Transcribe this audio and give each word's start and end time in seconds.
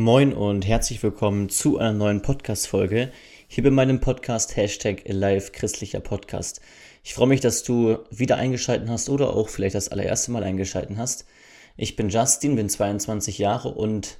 Moin 0.00 0.32
und 0.32 0.64
herzlich 0.64 1.02
willkommen 1.02 1.48
zu 1.48 1.78
einer 1.78 1.92
neuen 1.92 2.22
Podcast-Folge 2.22 3.10
hier 3.48 3.64
bei 3.64 3.70
meinem 3.70 3.98
Podcast 4.00 4.54
Hashtag 4.54 5.02
Alive 5.08 5.50
Christlicher 5.50 5.98
Podcast. 5.98 6.60
Ich 7.02 7.14
freue 7.14 7.26
mich, 7.26 7.40
dass 7.40 7.64
du 7.64 7.98
wieder 8.08 8.36
eingeschalten 8.36 8.90
hast 8.90 9.08
oder 9.08 9.34
auch 9.34 9.48
vielleicht 9.48 9.74
das 9.74 9.88
allererste 9.88 10.30
Mal 10.30 10.44
eingeschalten 10.44 10.98
hast. 10.98 11.24
Ich 11.76 11.96
bin 11.96 12.10
Justin, 12.10 12.54
bin 12.54 12.68
22 12.68 13.38
Jahre 13.38 13.70
und 13.70 14.18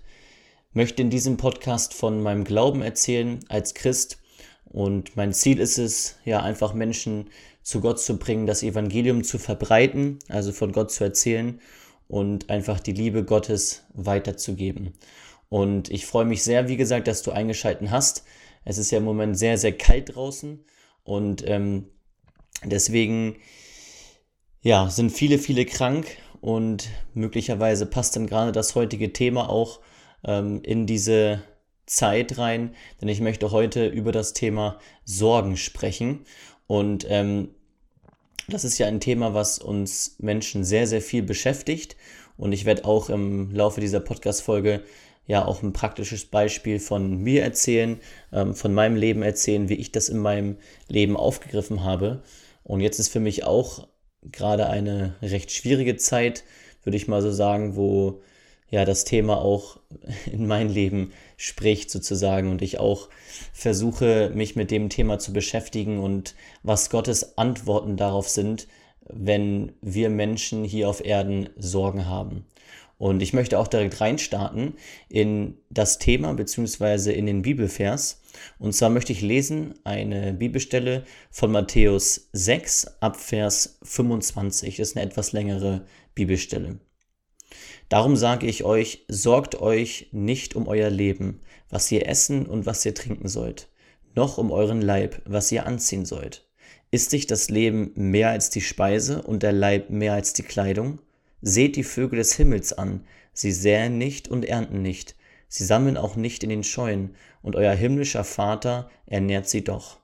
möchte 0.72 1.00
in 1.00 1.10
diesem 1.10 1.36
Podcast 1.36 1.94
von 1.94 2.20
meinem 2.24 2.42
Glauben 2.42 2.82
erzählen 2.82 3.38
als 3.48 3.72
Christ. 3.74 4.18
Und 4.64 5.14
mein 5.16 5.32
Ziel 5.32 5.60
ist 5.60 5.78
es, 5.78 6.16
ja, 6.24 6.42
einfach 6.42 6.74
Menschen 6.74 7.30
zu 7.62 7.80
Gott 7.80 8.00
zu 8.00 8.18
bringen, 8.18 8.48
das 8.48 8.64
Evangelium 8.64 9.22
zu 9.22 9.38
verbreiten, 9.38 10.18
also 10.28 10.50
von 10.50 10.72
Gott 10.72 10.90
zu 10.90 11.04
erzählen 11.04 11.60
und 12.08 12.50
einfach 12.50 12.80
die 12.80 12.94
Liebe 12.94 13.22
Gottes 13.22 13.84
weiterzugeben. 13.94 14.94
Und 15.48 15.90
ich 15.90 16.06
freue 16.06 16.24
mich 16.24 16.42
sehr, 16.42 16.68
wie 16.68 16.76
gesagt, 16.76 17.08
dass 17.08 17.22
du 17.22 17.30
eingeschalten 17.30 17.90
hast. 17.90 18.24
Es 18.64 18.78
ist 18.78 18.90
ja 18.90 18.98
im 18.98 19.04
Moment 19.04 19.38
sehr, 19.38 19.56
sehr 19.58 19.72
kalt 19.72 20.14
draußen. 20.14 20.64
Und 21.04 21.42
ähm, 21.46 21.86
deswegen 22.64 23.36
ja, 24.60 24.90
sind 24.90 25.10
viele, 25.10 25.38
viele 25.38 25.64
krank. 25.64 26.06
Und 26.40 26.88
möglicherweise 27.14 27.86
passt 27.86 28.14
dann 28.16 28.26
gerade 28.26 28.52
das 28.52 28.74
heutige 28.74 29.12
Thema 29.12 29.48
auch 29.48 29.80
ähm, 30.24 30.60
in 30.62 30.86
diese 30.86 31.42
Zeit 31.86 32.38
rein, 32.38 32.74
denn 33.00 33.08
ich 33.08 33.20
möchte 33.20 33.50
heute 33.50 33.86
über 33.86 34.12
das 34.12 34.34
Thema 34.34 34.78
Sorgen 35.04 35.56
sprechen. 35.56 36.24
Und 36.66 37.06
ähm, 37.08 37.48
das 38.46 38.64
ist 38.64 38.78
ja 38.78 38.86
ein 38.86 39.00
Thema, 39.00 39.34
was 39.34 39.58
uns 39.58 40.16
Menschen 40.18 40.64
sehr, 40.64 40.86
sehr 40.86 41.02
viel 41.02 41.22
beschäftigt. 41.22 41.96
Und 42.36 42.52
ich 42.52 42.64
werde 42.64 42.84
auch 42.84 43.10
im 43.10 43.52
Laufe 43.52 43.80
dieser 43.80 44.00
Podcast-Folge 44.00 44.84
ja 45.28 45.44
auch 45.44 45.62
ein 45.62 45.72
praktisches 45.72 46.24
Beispiel 46.24 46.80
von 46.80 47.18
mir 47.18 47.44
erzählen, 47.44 48.00
ähm, 48.32 48.54
von 48.54 48.74
meinem 48.74 48.96
Leben 48.96 49.22
erzählen, 49.22 49.68
wie 49.68 49.74
ich 49.74 49.92
das 49.92 50.08
in 50.08 50.18
meinem 50.18 50.56
Leben 50.88 51.16
aufgegriffen 51.16 51.84
habe. 51.84 52.22
Und 52.64 52.80
jetzt 52.80 52.98
ist 52.98 53.10
für 53.10 53.20
mich 53.20 53.44
auch 53.44 53.86
gerade 54.22 54.68
eine 54.68 55.14
recht 55.22 55.52
schwierige 55.52 55.96
Zeit, 55.96 56.42
würde 56.82 56.96
ich 56.96 57.06
mal 57.08 57.22
so 57.22 57.30
sagen, 57.30 57.76
wo 57.76 58.22
ja 58.70 58.84
das 58.84 59.04
Thema 59.04 59.40
auch 59.40 59.78
in 60.32 60.46
mein 60.46 60.70
Leben 60.70 61.12
spricht 61.36 61.90
sozusagen 61.90 62.50
und 62.50 62.62
ich 62.62 62.80
auch 62.80 63.10
versuche, 63.52 64.32
mich 64.34 64.56
mit 64.56 64.70
dem 64.70 64.88
Thema 64.88 65.18
zu 65.18 65.34
beschäftigen 65.34 65.98
und 65.98 66.34
was 66.62 66.88
Gottes 66.88 67.36
Antworten 67.36 67.98
darauf 67.98 68.30
sind, 68.30 68.66
wenn 69.12 69.72
wir 69.80 70.10
Menschen 70.10 70.64
hier 70.64 70.88
auf 70.88 71.04
Erden 71.04 71.48
Sorgen 71.56 72.06
haben. 72.06 72.44
Und 72.98 73.22
ich 73.22 73.32
möchte 73.32 73.58
auch 73.58 73.68
direkt 73.68 74.00
reinstarten 74.00 74.74
in 75.08 75.56
das 75.70 75.98
Thema 75.98 76.34
beziehungsweise 76.34 77.12
in 77.12 77.26
den 77.26 77.42
Bibelvers. 77.42 78.20
Und 78.58 78.74
zwar 78.74 78.90
möchte 78.90 79.12
ich 79.12 79.20
lesen 79.20 79.74
eine 79.84 80.32
Bibelstelle 80.32 81.04
von 81.30 81.52
Matthäus 81.52 82.28
6 82.32 82.98
ab 83.00 83.16
Vers 83.16 83.78
25. 83.84 84.76
Das 84.76 84.88
ist 84.88 84.96
eine 84.96 85.06
etwas 85.06 85.32
längere 85.32 85.86
Bibelstelle. 86.14 86.80
Darum 87.88 88.16
sage 88.16 88.46
ich 88.46 88.64
euch, 88.64 89.04
sorgt 89.08 89.60
euch 89.60 90.08
nicht 90.10 90.56
um 90.56 90.66
euer 90.66 90.90
Leben, 90.90 91.40
was 91.70 91.90
ihr 91.92 92.06
essen 92.06 92.46
und 92.46 92.66
was 92.66 92.84
ihr 92.84 92.94
trinken 92.94 93.28
sollt, 93.28 93.68
noch 94.14 94.38
um 94.38 94.50
euren 94.50 94.82
Leib, 94.82 95.22
was 95.24 95.52
ihr 95.52 95.66
anziehen 95.66 96.04
sollt. 96.04 96.47
Ist 96.90 97.10
sich 97.10 97.26
das 97.26 97.50
Leben 97.50 97.92
mehr 97.96 98.30
als 98.30 98.48
die 98.48 98.62
Speise 98.62 99.20
und 99.20 99.42
der 99.42 99.52
Leib 99.52 99.90
mehr 99.90 100.14
als 100.14 100.32
die 100.32 100.42
Kleidung? 100.42 101.00
Seht 101.42 101.76
die 101.76 101.84
Vögel 101.84 102.18
des 102.18 102.32
Himmels 102.32 102.72
an, 102.72 103.04
sie 103.34 103.52
säen 103.52 103.98
nicht 103.98 104.26
und 104.28 104.46
ernten 104.46 104.80
nicht, 104.80 105.14
sie 105.48 105.66
sammeln 105.66 105.98
auch 105.98 106.16
nicht 106.16 106.42
in 106.42 106.48
den 106.48 106.64
Scheunen, 106.64 107.14
und 107.42 107.56
euer 107.56 107.74
himmlischer 107.74 108.24
Vater 108.24 108.90
ernährt 109.04 109.50
sie 109.50 109.62
doch. 109.62 110.00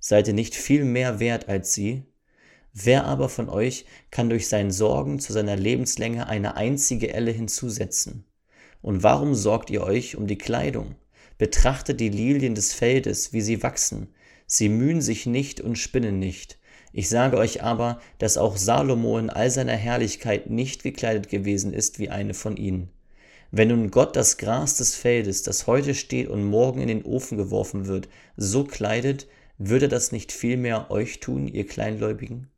Seid 0.00 0.26
ihr 0.26 0.34
nicht 0.34 0.54
viel 0.54 0.84
mehr 0.84 1.20
wert 1.20 1.50
als 1.50 1.74
sie? 1.74 2.04
Wer 2.72 3.04
aber 3.04 3.28
von 3.28 3.50
euch 3.50 3.84
kann 4.10 4.30
durch 4.30 4.48
sein 4.48 4.70
Sorgen 4.70 5.18
zu 5.18 5.34
seiner 5.34 5.56
Lebenslänge 5.56 6.28
eine 6.28 6.56
einzige 6.56 7.12
Elle 7.12 7.30
hinzusetzen? 7.30 8.24
Und 8.80 9.02
warum 9.02 9.34
sorgt 9.34 9.68
ihr 9.68 9.82
euch 9.82 10.16
um 10.16 10.26
die 10.26 10.38
Kleidung? 10.38 10.94
Betrachtet 11.36 12.00
die 12.00 12.08
Lilien 12.08 12.54
des 12.54 12.72
Feldes, 12.72 13.34
wie 13.34 13.42
sie 13.42 13.62
wachsen. 13.62 14.08
Sie 14.54 14.68
mühen 14.68 15.00
sich 15.00 15.24
nicht 15.24 15.62
und 15.62 15.78
spinnen 15.78 16.18
nicht. 16.18 16.58
Ich 16.92 17.08
sage 17.08 17.38
euch 17.38 17.62
aber, 17.62 17.98
dass 18.18 18.36
auch 18.36 18.58
Salomo 18.58 19.16
in 19.16 19.30
all 19.30 19.50
seiner 19.50 19.76
Herrlichkeit 19.76 20.50
nicht 20.50 20.82
gekleidet 20.82 21.30
gewesen 21.30 21.72
ist 21.72 21.98
wie 21.98 22.10
eine 22.10 22.34
von 22.34 22.58
ihnen. 22.58 22.90
Wenn 23.50 23.68
nun 23.68 23.90
Gott 23.90 24.14
das 24.14 24.36
Gras 24.36 24.76
des 24.76 24.94
Feldes, 24.94 25.42
das 25.42 25.66
heute 25.66 25.94
steht 25.94 26.28
und 26.28 26.44
morgen 26.44 26.82
in 26.82 26.88
den 26.88 27.02
Ofen 27.02 27.38
geworfen 27.38 27.86
wird, 27.86 28.10
so 28.36 28.64
kleidet, 28.64 29.26
würde 29.56 29.88
das 29.88 30.12
nicht 30.12 30.32
vielmehr 30.32 30.90
euch 30.90 31.20
tun, 31.20 31.48
ihr 31.48 31.66
Kleingläubigen? 31.66 32.48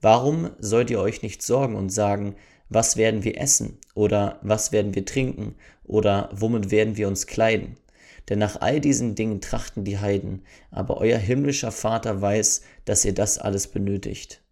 Warum 0.00 0.48
sollt 0.58 0.88
ihr 0.88 0.98
euch 0.98 1.20
nicht 1.20 1.42
sorgen 1.42 1.74
und 1.74 1.90
sagen, 1.90 2.36
was 2.70 2.96
werden 2.96 3.22
wir 3.22 3.38
essen 3.38 3.76
oder 3.94 4.40
was 4.40 4.72
werden 4.72 4.94
wir 4.94 5.04
trinken 5.04 5.56
oder 5.84 6.30
womit 6.32 6.70
werden 6.70 6.96
wir 6.96 7.06
uns 7.06 7.26
kleiden? 7.26 7.76
Denn 8.28 8.38
nach 8.38 8.60
all 8.60 8.80
diesen 8.80 9.14
Dingen 9.14 9.40
trachten 9.40 9.84
die 9.84 9.98
Heiden, 9.98 10.42
aber 10.70 10.98
euer 10.98 11.18
himmlischer 11.18 11.72
Vater 11.72 12.20
weiß, 12.20 12.62
dass 12.84 13.04
ihr 13.04 13.14
das 13.14 13.38
alles 13.38 13.68
benötigt. 13.68 14.42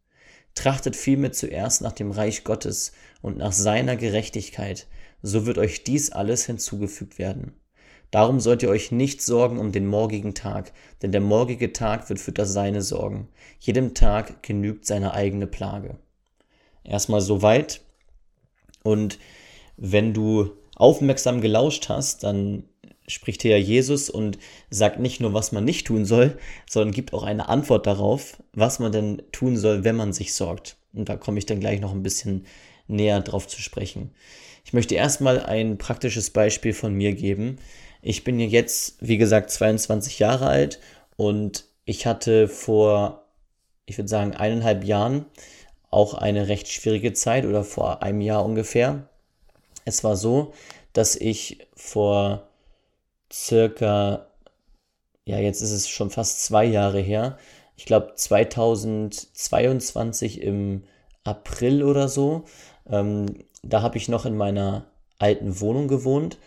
Trachtet 0.55 0.97
vielmehr 0.97 1.33
zuerst 1.33 1.83
nach 1.83 1.93
dem 1.93 2.11
Reich 2.11 2.43
Gottes 2.45 2.93
und 3.21 3.37
nach 3.37 3.53
seiner 3.53 3.97
Gerechtigkeit, 3.97 4.87
so 5.23 5.45
wird 5.45 5.59
euch 5.59 5.85
dies 5.85 6.11
alles 6.13 6.47
hinzugefügt 6.47 7.19
werden. 7.19 7.53
Darum 8.11 8.41
sollt 8.41 8.63
ihr 8.63 8.71
euch 8.71 8.93
nicht 8.93 9.21
sorgen 9.21 9.59
um 9.59 9.73
den 9.73 9.87
morgigen 9.87 10.35
Tag, 10.35 10.73
denn 11.03 11.13
der 11.13 11.21
morgige 11.21 11.73
Tag 11.73 12.09
wird 12.09 12.21
für 12.21 12.33
das 12.33 12.53
Seine 12.53 12.81
sorgen. 12.81 13.29
Jedem 13.59 13.95
Tag 13.95 14.43
genügt 14.43 14.87
seine 14.87 15.13
eigene 15.13 15.47
Plage. 15.47 15.99
Erstmal 16.85 17.21
soweit. 17.21 17.81
Und 18.85 19.19
wenn 19.77 20.15
du 20.15 20.53
aufmerksam 20.77 21.41
gelauscht 21.41 21.89
hast, 21.89 22.23
dann 22.23 22.65
spricht 23.09 23.43
hier 23.43 23.61
Jesus 23.61 24.11
und 24.11 24.39
sagt 24.71 24.99
nicht 24.99 25.21
nur, 25.21 25.33
was 25.33 25.53
man 25.53 25.65
nicht 25.65 25.87
tun 25.87 26.05
soll, 26.05 26.39
sondern 26.69 26.93
gibt 26.93 27.13
auch 27.13 27.23
eine 27.23 27.49
Antwort 27.49 27.87
darauf, 27.87 28.43
was 28.53 28.79
man 28.79 28.93
denn 28.93 29.23
tun 29.33 29.57
soll, 29.57 29.85
wenn 29.85 29.97
man 29.97 30.13
sich 30.13 30.35
sorgt. 30.35 30.77
Und 30.93 31.09
da 31.09 31.17
komme 31.17 31.39
ich 31.39 31.47
dann 31.47 31.61
gleich 31.61 31.81
noch 31.81 31.93
ein 31.93 32.03
bisschen 32.03 32.47
näher 32.89 33.21
drauf 33.21 33.47
zu 33.47 33.61
sprechen. 33.61 34.11
Ich 34.65 34.73
möchte 34.73 34.95
erstmal 34.95 35.41
ein 35.41 35.79
praktisches 35.79 36.31
Beispiel 36.31 36.73
von 36.73 36.95
mir 36.95 37.15
geben. 37.15 37.59
Ich 38.03 38.25
bin 38.25 38.41
jetzt, 38.41 38.97
wie 39.01 39.19
gesagt, 39.19 39.51
22 39.51 40.19
Jahre 40.19 40.47
alt 40.47 40.81
und 41.17 41.65
ich 41.85 42.07
hatte 42.07 42.49
vor, 42.49 43.27
ich 43.85 43.97
würde 43.99 44.09
sagen, 44.09 44.35
eineinhalb 44.35 44.85
Jahren 44.85 45.27
auch 45.91 46.15
eine 46.15 46.49
recht 46.49 46.69
schwierige 46.69 47.13
Zeit 47.13 47.47
oder 47.47 47.65
vor 47.65 48.03
einem 48.03 48.21
Jahr 48.21 48.45
ungefähr. 48.45 49.09
Es 49.85 50.03
war 50.03 50.17
so, 50.17 50.53
dass 50.93 51.15
ich 51.15 51.67
vor 51.75 52.49
circa, 53.33 54.27
ja, 55.25 55.39
jetzt 55.39 55.63
ist 55.63 55.73
es 55.73 55.89
schon 55.89 56.11
fast 56.11 56.45
zwei 56.45 56.65
Jahre 56.65 57.01
her. 57.01 57.39
Ich 57.77 57.87
glaube 57.87 58.13
2022 58.17 60.43
im 60.43 60.85
April 61.25 61.83
oder 61.83 62.09
so. 62.09 62.45
Ähm, 62.89 63.27
da 63.63 63.83
habe 63.83 63.99
ich 63.99 64.09
noch 64.09 64.27
in 64.27 64.37
meiner 64.37 64.87
alten 65.19 65.61
Wohnung 65.61 65.89
gewohnt 65.89 66.39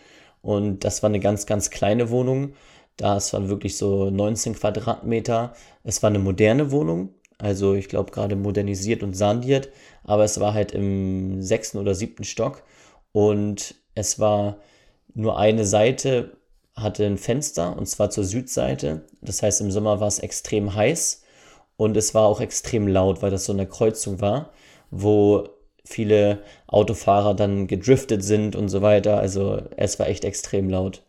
und 0.42 0.84
das 0.84 1.02
war 1.02 1.10
eine 1.10 1.20
ganz, 1.20 1.46
ganz 1.46 1.70
kleine 1.70 2.10
Wohnung. 2.10 2.54
Das 2.96 3.32
waren 3.32 3.48
wirklich 3.48 3.76
so 3.76 4.10
19 4.10 4.54
Quadratmeter. 4.54 5.54
Es 5.84 6.02
war 6.02 6.10
eine 6.10 6.18
moderne 6.18 6.70
Wohnung, 6.70 7.10
also 7.38 7.74
ich 7.74 7.88
glaube 7.88 8.10
gerade 8.12 8.36
modernisiert 8.36 9.02
und 9.02 9.14
saniert, 9.14 9.70
aber 10.04 10.24
es 10.24 10.40
war 10.40 10.54
halt 10.54 10.72
im 10.72 11.42
sechsten 11.42 11.78
oder 11.78 11.94
siebten 11.94 12.24
Stock 12.24 12.62
und 13.12 13.74
es 13.94 14.18
war 14.18 14.58
nur 15.14 15.38
eine 15.38 15.64
Seite 15.64 16.36
hatte 16.82 17.06
ein 17.06 17.18
Fenster 17.18 17.76
und 17.76 17.86
zwar 17.86 18.10
zur 18.10 18.24
Südseite. 18.24 19.02
Das 19.20 19.42
heißt, 19.42 19.60
im 19.60 19.70
Sommer 19.70 20.00
war 20.00 20.08
es 20.08 20.18
extrem 20.18 20.74
heiß 20.74 21.22
und 21.76 21.96
es 21.96 22.14
war 22.14 22.26
auch 22.26 22.40
extrem 22.40 22.86
laut, 22.88 23.22
weil 23.22 23.30
das 23.30 23.44
so 23.44 23.52
eine 23.52 23.66
Kreuzung 23.66 24.20
war, 24.20 24.52
wo 24.90 25.48
viele 25.84 26.42
Autofahrer 26.66 27.34
dann 27.34 27.66
gedriftet 27.66 28.22
sind 28.22 28.54
und 28.54 28.68
so 28.68 28.82
weiter. 28.82 29.18
Also 29.18 29.62
es 29.76 29.98
war 29.98 30.08
echt 30.08 30.24
extrem 30.24 30.68
laut. 30.70 31.02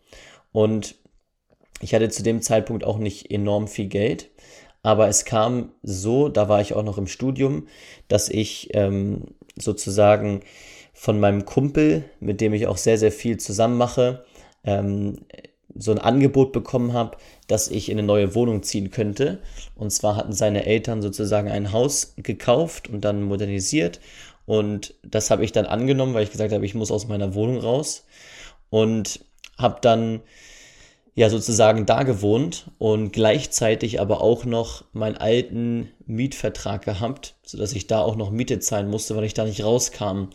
Und 0.52 0.96
ich 1.82 1.94
hatte 1.94 2.10
zu 2.10 2.24
dem 2.24 2.42
Zeitpunkt 2.42 2.84
auch 2.84 2.98
nicht 2.98 3.32
enorm 3.32 3.68
viel 3.68 3.88
Geld, 3.88 4.30
aber 4.84 5.08
es 5.08 5.26
kam 5.26 5.72
so, 5.84 6.30
da 6.30 6.50
war 6.50 6.62
ich 6.62 6.74
auch 6.74 6.84
noch 6.84 6.98
im 6.98 7.08
Studium, 7.08 7.68
dass 8.08 8.30
ich 8.30 8.70
ähm, 8.74 9.36
sozusagen 9.56 10.42
von 10.94 11.20
meinem 11.20 11.46
Kumpel, 11.46 12.06
mit 12.20 12.42
dem 12.42 12.54
ich 12.54 12.68
auch 12.68 12.78
sehr, 12.78 12.98
sehr 12.98 13.12
viel 13.12 13.38
zusammen 13.38 13.78
mache, 13.78 14.26
ähm, 14.64 15.26
so 15.76 15.92
ein 15.92 16.00
Angebot 16.00 16.52
bekommen 16.52 16.94
habe, 16.94 17.18
dass 17.48 17.70
ich 17.70 17.90
in 17.90 17.98
eine 17.98 18.08
neue 18.08 18.36
Wohnung 18.36 18.64
ziehen 18.64 18.92
könnte. 18.92 19.40
Und 19.76 19.92
zwar 19.92 20.16
hatten 20.16 20.34
seine 20.34 20.66
Eltern 20.66 21.02
sozusagen 21.02 21.50
ein 21.50 21.72
Haus 21.72 22.14
gekauft 22.18 22.88
und 22.88 23.02
dann 23.02 23.24
modernisiert. 23.24 24.00
Und 24.46 24.96
das 25.04 25.30
habe 25.32 25.44
ich 25.44 25.52
dann 25.52 25.66
angenommen, 25.66 26.14
weil 26.14 26.24
ich 26.24 26.32
gesagt 26.32 26.54
habe, 26.54 26.66
ich 26.66 26.76
muss 26.76 26.92
aus 26.92 27.08
meiner 27.08 27.34
Wohnung 27.36 27.60
raus. 27.60 28.06
Und 28.70 29.20
habe 29.58 29.80
dann 29.82 30.22
ja 31.14 31.30
sozusagen 31.30 31.86
da 31.86 32.04
gewohnt 32.04 32.72
und 32.78 33.12
gleichzeitig 33.12 34.00
aber 34.00 34.22
auch 34.22 34.46
noch 34.46 34.86
meinen 34.94 35.18
alten 35.18 35.92
Mietvertrag 36.06 36.84
gehabt, 36.84 37.36
sodass 37.44 37.74
ich 37.74 37.88
da 37.88 38.00
auch 38.00 38.16
noch 38.16 38.32
Miete 38.32 38.60
zahlen 38.60 38.90
musste, 38.90 39.16
weil 39.16 39.26
ich 39.26 39.34
da 39.34 39.44
nicht 39.44 39.64
rauskam, 39.64 40.30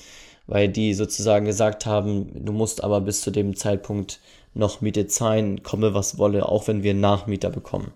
weil 0.47 0.69
die 0.69 0.95
sozusagen 0.95 1.47
gesagt 1.47 1.87
haben, 1.87 2.45
du 2.45 2.53
musst 2.53 2.85
aber 2.85 3.01
bis 3.01 3.21
zu 3.21 3.31
dem 3.31 3.55
Zeitpunkt 3.57 4.21
noch 4.55 4.81
Miete 4.81 5.07
zahlen, 5.07 5.63
komme 5.63 5.95
was 5.95 6.19
wolle, 6.19 6.49
auch 6.49 6.67
wenn 6.69 6.83
wir 6.83 6.95
Nachmieter 6.95 7.51
bekommen. 7.51 7.93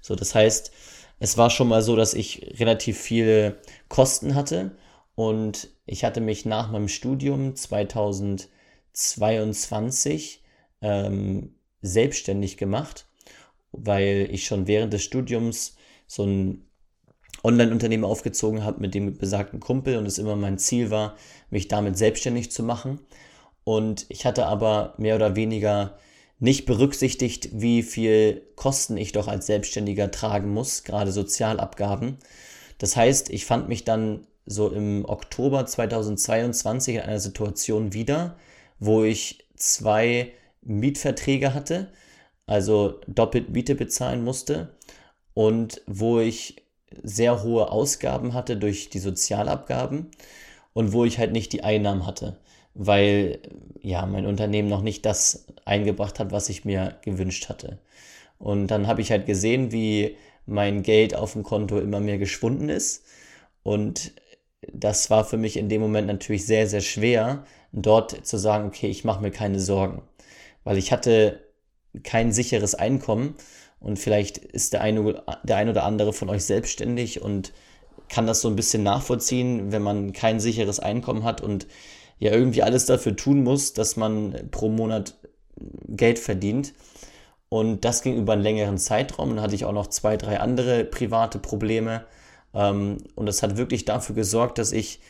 So, 0.00 0.14
das 0.14 0.34
heißt, 0.34 0.70
es 1.18 1.38
war 1.38 1.48
schon 1.50 1.68
mal 1.68 1.82
so, 1.82 1.96
dass 1.96 2.12
ich 2.14 2.54
relativ 2.58 3.00
viele 3.00 3.56
Kosten 3.88 4.34
hatte 4.34 4.72
und 5.14 5.68
ich 5.86 6.04
hatte 6.04 6.20
mich 6.20 6.44
nach 6.44 6.70
meinem 6.70 6.88
Studium 6.88 7.56
2022 7.56 10.42
ähm, 10.82 11.54
selbstständig 11.80 12.58
gemacht, 12.58 13.06
weil 13.72 14.28
ich 14.30 14.44
schon 14.46 14.66
während 14.66 14.92
des 14.92 15.02
Studiums 15.02 15.76
so 16.06 16.24
ein 16.24 16.66
Online-Unternehmen 17.46 18.04
aufgezogen 18.04 18.64
habe 18.64 18.80
mit 18.80 18.94
dem 18.94 19.16
besagten 19.16 19.60
Kumpel 19.60 19.96
und 19.96 20.06
es 20.06 20.18
immer 20.18 20.34
mein 20.34 20.58
Ziel 20.58 20.90
war, 20.90 21.16
mich 21.48 21.68
damit 21.68 21.96
selbstständig 21.96 22.50
zu 22.50 22.62
machen. 22.62 23.00
Und 23.64 24.06
ich 24.08 24.26
hatte 24.26 24.46
aber 24.46 24.94
mehr 24.98 25.14
oder 25.14 25.36
weniger 25.36 25.96
nicht 26.38 26.66
berücksichtigt, 26.66 27.48
wie 27.52 27.82
viel 27.82 28.42
Kosten 28.56 28.96
ich 28.96 29.12
doch 29.12 29.28
als 29.28 29.46
Selbstständiger 29.46 30.10
tragen 30.10 30.52
muss, 30.52 30.82
gerade 30.82 31.12
Sozialabgaben. 31.12 32.18
Das 32.78 32.96
heißt, 32.96 33.30
ich 33.30 33.46
fand 33.46 33.68
mich 33.68 33.84
dann 33.84 34.26
so 34.44 34.70
im 34.70 35.04
Oktober 35.06 35.64
2022 35.66 36.96
in 36.96 37.00
einer 37.00 37.20
Situation 37.20 37.92
wieder, 37.92 38.36
wo 38.78 39.04
ich 39.04 39.46
zwei 39.54 40.32
Mietverträge 40.62 41.54
hatte, 41.54 41.92
also 42.46 43.00
doppelt 43.06 43.50
Miete 43.50 43.74
bezahlen 43.74 44.22
musste 44.22 44.76
und 45.32 45.80
wo 45.86 46.20
ich 46.20 46.65
sehr 47.02 47.42
hohe 47.42 47.70
Ausgaben 47.70 48.34
hatte 48.34 48.56
durch 48.56 48.90
die 48.90 48.98
Sozialabgaben 48.98 50.10
und 50.72 50.92
wo 50.92 51.04
ich 51.04 51.18
halt 51.18 51.32
nicht 51.32 51.52
die 51.52 51.64
Einnahmen 51.64 52.06
hatte, 52.06 52.36
weil 52.74 53.40
ja 53.80 54.06
mein 54.06 54.26
Unternehmen 54.26 54.68
noch 54.68 54.82
nicht 54.82 55.06
das 55.06 55.46
eingebracht 55.64 56.18
hat, 56.20 56.32
was 56.32 56.48
ich 56.48 56.64
mir 56.64 56.96
gewünscht 57.02 57.48
hatte. 57.48 57.78
Und 58.38 58.68
dann 58.68 58.86
habe 58.86 59.00
ich 59.00 59.10
halt 59.10 59.26
gesehen, 59.26 59.72
wie 59.72 60.16
mein 60.46 60.82
Geld 60.82 61.14
auf 61.14 61.32
dem 61.32 61.42
Konto 61.42 61.78
immer 61.78 62.00
mehr 62.00 62.18
geschwunden 62.18 62.68
ist 62.68 63.04
und 63.62 64.12
das 64.72 65.10
war 65.10 65.24
für 65.24 65.36
mich 65.36 65.56
in 65.56 65.68
dem 65.68 65.80
Moment 65.80 66.06
natürlich 66.06 66.46
sehr, 66.46 66.66
sehr 66.66 66.80
schwer, 66.80 67.44
dort 67.72 68.26
zu 68.26 68.36
sagen, 68.36 68.66
okay, 68.68 68.88
ich 68.88 69.04
mache 69.04 69.22
mir 69.22 69.30
keine 69.30 69.60
Sorgen 69.60 70.02
weil 70.66 70.78
ich 70.78 70.90
hatte 70.90 71.40
kein 72.02 72.32
sicheres 72.32 72.74
Einkommen 72.74 73.36
und 73.80 73.98
vielleicht 73.98 74.38
ist 74.38 74.72
der 74.72 74.80
eine, 74.80 75.22
der 75.42 75.56
ein 75.56 75.68
oder 75.68 75.84
andere 75.84 76.12
von 76.12 76.28
euch 76.28 76.44
selbstständig 76.44 77.22
und 77.22 77.52
kann 78.08 78.26
das 78.26 78.40
so 78.40 78.48
ein 78.48 78.56
bisschen 78.56 78.82
nachvollziehen, 78.82 79.72
wenn 79.72 79.82
man 79.82 80.12
kein 80.12 80.40
sicheres 80.40 80.80
Einkommen 80.80 81.24
hat 81.24 81.40
und 81.40 81.66
ja 82.18 82.32
irgendwie 82.32 82.62
alles 82.62 82.86
dafür 82.86 83.16
tun 83.16 83.42
muss, 83.42 83.72
dass 83.72 83.96
man 83.96 84.48
pro 84.50 84.68
Monat 84.68 85.16
Geld 85.88 86.18
verdient. 86.18 86.74
Und 87.48 87.84
das 87.84 88.02
ging 88.02 88.16
über 88.16 88.32
einen 88.32 88.42
längeren 88.42 88.78
Zeitraum. 88.78 89.30
Dann 89.30 89.40
hatte 89.40 89.54
ich 89.54 89.64
auch 89.64 89.72
noch 89.72 89.86
zwei, 89.86 90.16
drei 90.16 90.40
andere 90.40 90.84
private 90.84 91.38
Probleme. 91.38 92.04
Ähm, 92.54 92.98
und 93.14 93.26
das 93.26 93.42
hat 93.42 93.56
wirklich 93.56 93.84
dafür 93.84 94.14
gesorgt, 94.14 94.58
dass 94.58 94.72
ich 94.72 95.00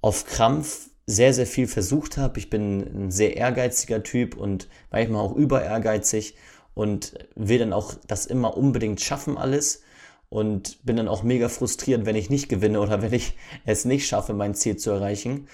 auf 0.00 0.26
Krampf 0.26 0.88
sehr, 1.06 1.34
sehr 1.34 1.46
viel 1.46 1.66
versucht 1.66 2.16
habe. 2.16 2.38
Ich 2.38 2.50
bin 2.50 3.06
ein 3.06 3.10
sehr 3.10 3.36
ehrgeiziger 3.36 4.02
Typ 4.02 4.36
und 4.36 4.68
manchmal 4.90 5.22
auch 5.22 5.34
über 5.34 5.62
ehrgeizig 5.62 6.34
und 6.74 7.14
will 7.34 7.58
dann 7.58 7.72
auch 7.72 7.94
das 8.06 8.26
immer 8.26 8.56
unbedingt 8.56 9.00
schaffen 9.00 9.36
alles 9.36 9.82
und 10.28 10.84
bin 10.84 10.96
dann 10.96 11.08
auch 11.08 11.22
mega 11.22 11.48
frustriert, 11.48 12.06
wenn 12.06 12.16
ich 12.16 12.30
nicht 12.30 12.48
gewinne 12.48 12.80
oder 12.80 13.02
wenn 13.02 13.12
ich 13.12 13.36
es 13.66 13.84
nicht 13.84 14.06
schaffe, 14.06 14.32
mein 14.32 14.54
Ziel 14.54 14.76
zu 14.76 14.90
erreichen. 14.90 15.48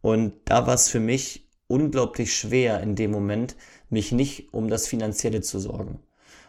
Und 0.00 0.32
da 0.46 0.66
war 0.66 0.74
es 0.74 0.88
für 0.88 1.00
mich 1.00 1.48
unglaublich 1.68 2.34
schwer 2.34 2.80
in 2.80 2.96
dem 2.96 3.10
Moment, 3.10 3.56
mich 3.90 4.10
nicht 4.10 4.52
um 4.52 4.68
das 4.68 4.86
Finanzielle 4.86 5.42
zu 5.42 5.58
sorgen. 5.58 6.00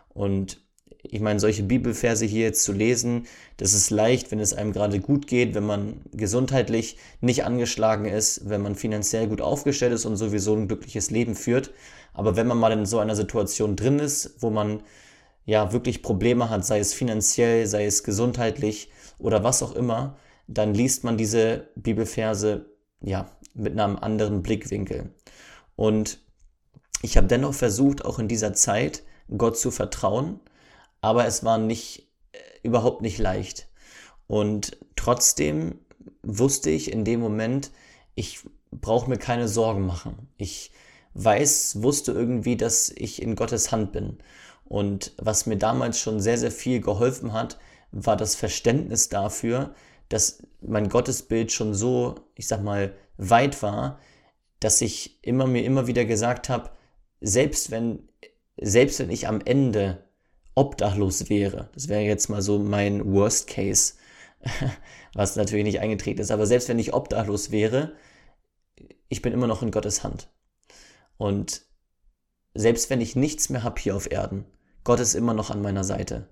Und 0.09 0.61
ich 1.01 1.21
meine, 1.21 1.39
solche 1.39 1.63
Bibelverse 1.63 2.25
hier 2.25 2.53
zu 2.53 2.71
lesen, 2.71 3.27
das 3.57 3.73
ist 3.73 3.89
leicht, 3.89 4.31
wenn 4.31 4.39
es 4.39 4.53
einem 4.53 4.73
gerade 4.73 4.99
gut 4.99 5.27
geht, 5.27 5.55
wenn 5.55 5.65
man 5.65 6.01
gesundheitlich 6.11 6.97
nicht 7.21 7.45
angeschlagen 7.45 8.05
ist, 8.05 8.49
wenn 8.49 8.61
man 8.61 8.75
finanziell 8.75 9.27
gut 9.27 9.41
aufgestellt 9.41 9.93
ist 9.93 10.05
und 10.05 10.15
sowieso 10.15 10.55
ein 10.55 10.67
glückliches 10.67 11.11
Leben 11.11 11.35
führt. 11.35 11.71
Aber 12.13 12.35
wenn 12.35 12.47
man 12.47 12.57
mal 12.57 12.71
in 12.71 12.85
so 12.85 12.99
einer 12.99 13.15
Situation 13.15 13.75
drin 13.75 13.99
ist, 13.99 14.35
wo 14.39 14.49
man 14.49 14.83
ja 15.45 15.73
wirklich 15.73 16.01
Probleme 16.01 16.49
hat, 16.49 16.65
sei 16.65 16.79
es 16.79 16.93
finanziell, 16.93 17.67
sei 17.67 17.85
es 17.85 18.03
gesundheitlich 18.03 18.91
oder 19.19 19.43
was 19.43 19.63
auch 19.63 19.75
immer, 19.75 20.17
dann 20.47 20.73
liest 20.73 21.03
man 21.03 21.17
diese 21.17 21.67
Bibelverse 21.75 22.65
ja 23.01 23.29
mit 23.53 23.79
einem 23.79 23.97
anderen 23.97 24.41
Blickwinkel. 24.41 25.09
Und 25.75 26.19
ich 27.01 27.17
habe 27.17 27.27
dennoch 27.27 27.53
versucht, 27.53 28.05
auch 28.05 28.19
in 28.19 28.27
dieser 28.27 28.53
Zeit 28.53 29.03
Gott 29.37 29.57
zu 29.57 29.71
vertrauen 29.71 30.39
aber 31.03 31.27
es 31.27 31.44
war 31.44 31.57
nicht, 31.57 32.07
äh, 32.31 32.38
überhaupt 32.63 33.01
nicht 33.01 33.17
leicht. 33.17 33.67
Und 34.25 34.77
trotzdem 34.95 35.79
wusste 36.23 36.69
ich 36.69 36.94
in 36.94 37.03
dem 37.03 37.19
Moment, 37.19 37.71
ich 38.15 38.39
brauche 38.71 39.09
mir 39.09 39.17
keine 39.17 39.50
Sorgen 39.50 39.85
machen. 39.85 40.29
Ich 40.38 40.71
weiß, 41.13 41.83
wusste 41.83 42.13
irgendwie, 42.13 42.55
dass 42.55 42.89
ich 42.89 43.21
in 43.21 43.35
Gottes 43.35 43.73
Hand 43.73 43.91
bin. 43.91 44.19
Und 44.63 45.11
was 45.17 45.45
mir 45.45 45.57
damals 45.57 46.00
schon 46.00 46.21
sehr, 46.21 46.38
sehr 46.38 46.51
viel 46.51 46.79
geholfen 46.79 47.33
hat, 47.33 47.59
war 47.91 48.15
das 48.15 48.35
Verständnis 48.35 49.09
dafür, 49.09 49.75
dass 50.07 50.41
mein 50.61 50.88
Gottesbild 50.88 51.51
schon 51.51 51.73
so, 51.73 52.15
ich 52.35 52.47
sag 52.47 52.63
mal, 52.63 52.95
weit 53.17 53.61
war, 53.61 54.00
dass 54.61 54.79
ich 54.79 55.21
immer 55.21 55.47
mir 55.47 55.65
immer 55.65 55.85
wieder 55.85 56.05
gesagt 56.05 56.47
habe, 56.47 56.71
selbst 57.19 57.71
wenn, 57.71 58.07
selbst 58.55 59.00
wenn 59.00 59.09
ich 59.11 59.27
am 59.27 59.41
Ende 59.41 60.02
obdachlos 60.55 61.29
wäre, 61.29 61.69
das 61.73 61.88
wäre 61.88 62.01
jetzt 62.01 62.29
mal 62.29 62.41
so 62.41 62.59
mein 62.59 63.13
Worst 63.13 63.47
Case, 63.47 63.94
was 65.13 65.35
natürlich 65.35 65.63
nicht 65.63 65.79
eingetreten 65.79 66.21
ist, 66.21 66.31
aber 66.31 66.45
selbst 66.45 66.69
wenn 66.69 66.79
ich 66.79 66.94
obdachlos 66.94 67.51
wäre, 67.51 67.94
ich 69.09 69.21
bin 69.21 69.33
immer 69.33 69.47
noch 69.47 69.61
in 69.61 69.71
Gottes 69.71 70.03
Hand. 70.03 70.29
Und 71.17 71.61
selbst 72.53 72.89
wenn 72.89 73.01
ich 73.01 73.15
nichts 73.15 73.50
mehr 73.50 73.63
habe 73.63 73.79
hier 73.79 73.95
auf 73.95 74.12
Erden, 74.12 74.45
Gott 74.83 75.00
ist 75.00 75.13
immer 75.13 75.33
noch 75.33 75.50
an 75.50 75.62
meiner 75.62 75.83
Seite. 75.83 76.27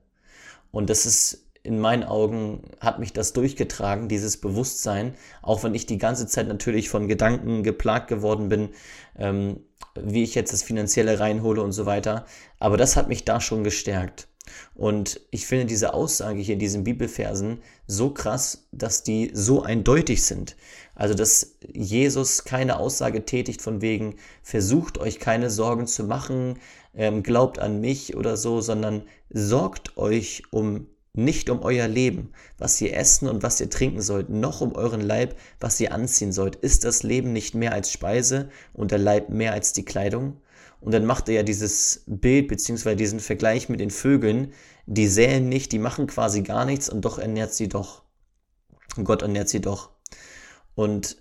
Und 0.71 0.89
das 0.89 1.05
ist 1.05 1.51
in 1.63 1.79
meinen 1.79 2.03
Augen 2.03 2.63
hat 2.79 2.99
mich 2.99 3.13
das 3.13 3.33
durchgetragen, 3.33 4.07
dieses 4.07 4.37
Bewusstsein, 4.37 5.13
auch 5.43 5.63
wenn 5.63 5.75
ich 5.75 5.85
die 5.85 5.99
ganze 5.99 6.25
Zeit 6.25 6.47
natürlich 6.47 6.89
von 6.89 7.07
Gedanken 7.07 7.61
geplagt 7.61 8.07
geworden 8.07 8.49
bin, 8.49 8.69
ähm, 9.15 9.59
wie 9.99 10.23
ich 10.23 10.35
jetzt 10.35 10.53
das 10.53 10.63
Finanzielle 10.63 11.19
reinhole 11.19 11.61
und 11.61 11.71
so 11.71 11.85
weiter. 11.85 12.25
Aber 12.59 12.77
das 12.77 12.95
hat 12.95 13.07
mich 13.07 13.25
da 13.25 13.41
schon 13.41 13.63
gestärkt. 13.63 14.27
Und 14.73 15.21
ich 15.31 15.45
finde 15.45 15.65
diese 15.65 15.93
Aussage 15.93 16.41
hier 16.41 16.53
in 16.53 16.59
diesen 16.59 16.83
Bibelversen 16.83 17.61
so 17.87 18.11
krass, 18.11 18.67
dass 18.71 19.03
die 19.03 19.31
so 19.33 19.61
eindeutig 19.61 20.23
sind. 20.23 20.55
Also, 20.95 21.13
dass 21.13 21.57
Jesus 21.71 22.43
keine 22.43 22.77
Aussage 22.77 23.25
tätigt 23.25 23.61
von 23.61 23.81
wegen, 23.81 24.15
versucht 24.43 24.97
euch 24.97 25.19
keine 25.19 25.49
Sorgen 25.49 25.87
zu 25.87 26.03
machen, 26.03 26.59
ähm, 26.93 27.23
glaubt 27.23 27.59
an 27.59 27.79
mich 27.79 28.15
oder 28.15 28.37
so, 28.37 28.61
sondern 28.61 29.03
sorgt 29.29 29.97
euch 29.97 30.43
um 30.51 30.87
nicht 31.13 31.49
um 31.49 31.61
euer 31.61 31.87
Leben, 31.87 32.31
was 32.57 32.79
ihr 32.79 32.95
essen 32.95 33.27
und 33.27 33.43
was 33.43 33.59
ihr 33.59 33.69
trinken 33.69 34.01
sollt, 34.01 34.29
noch 34.29 34.61
um 34.61 34.75
euren 34.75 35.01
Leib, 35.01 35.37
was 35.59 35.79
ihr 35.79 35.91
anziehen 35.91 36.31
sollt. 36.31 36.55
Ist 36.55 36.85
das 36.85 37.03
Leben 37.03 37.33
nicht 37.33 37.53
mehr 37.53 37.73
als 37.73 37.91
Speise 37.91 38.49
und 38.73 38.91
der 38.91 38.99
Leib 38.99 39.29
mehr 39.29 39.51
als 39.51 39.73
die 39.73 39.83
Kleidung? 39.83 40.37
Und 40.79 40.93
dann 40.93 41.05
macht 41.05 41.27
er 41.27 41.35
ja 41.35 41.43
dieses 41.43 42.03
Bild 42.07 42.47
beziehungsweise 42.47 42.95
diesen 42.95 43.19
Vergleich 43.19 43.69
mit 43.69 43.81
den 43.81 43.91
Vögeln, 43.91 44.53
die 44.85 45.07
säen 45.07 45.49
nicht, 45.49 45.71
die 45.73 45.79
machen 45.79 46.07
quasi 46.07 46.41
gar 46.41 46.65
nichts 46.65 46.89
und 46.89 47.03
doch 47.05 47.19
ernährt 47.19 47.53
sie 47.53 47.67
doch. 47.67 48.03
Und 48.95 49.03
Gott 49.03 49.21
ernährt 49.21 49.49
sie 49.49 49.61
doch. 49.61 49.91
Und 50.73 51.17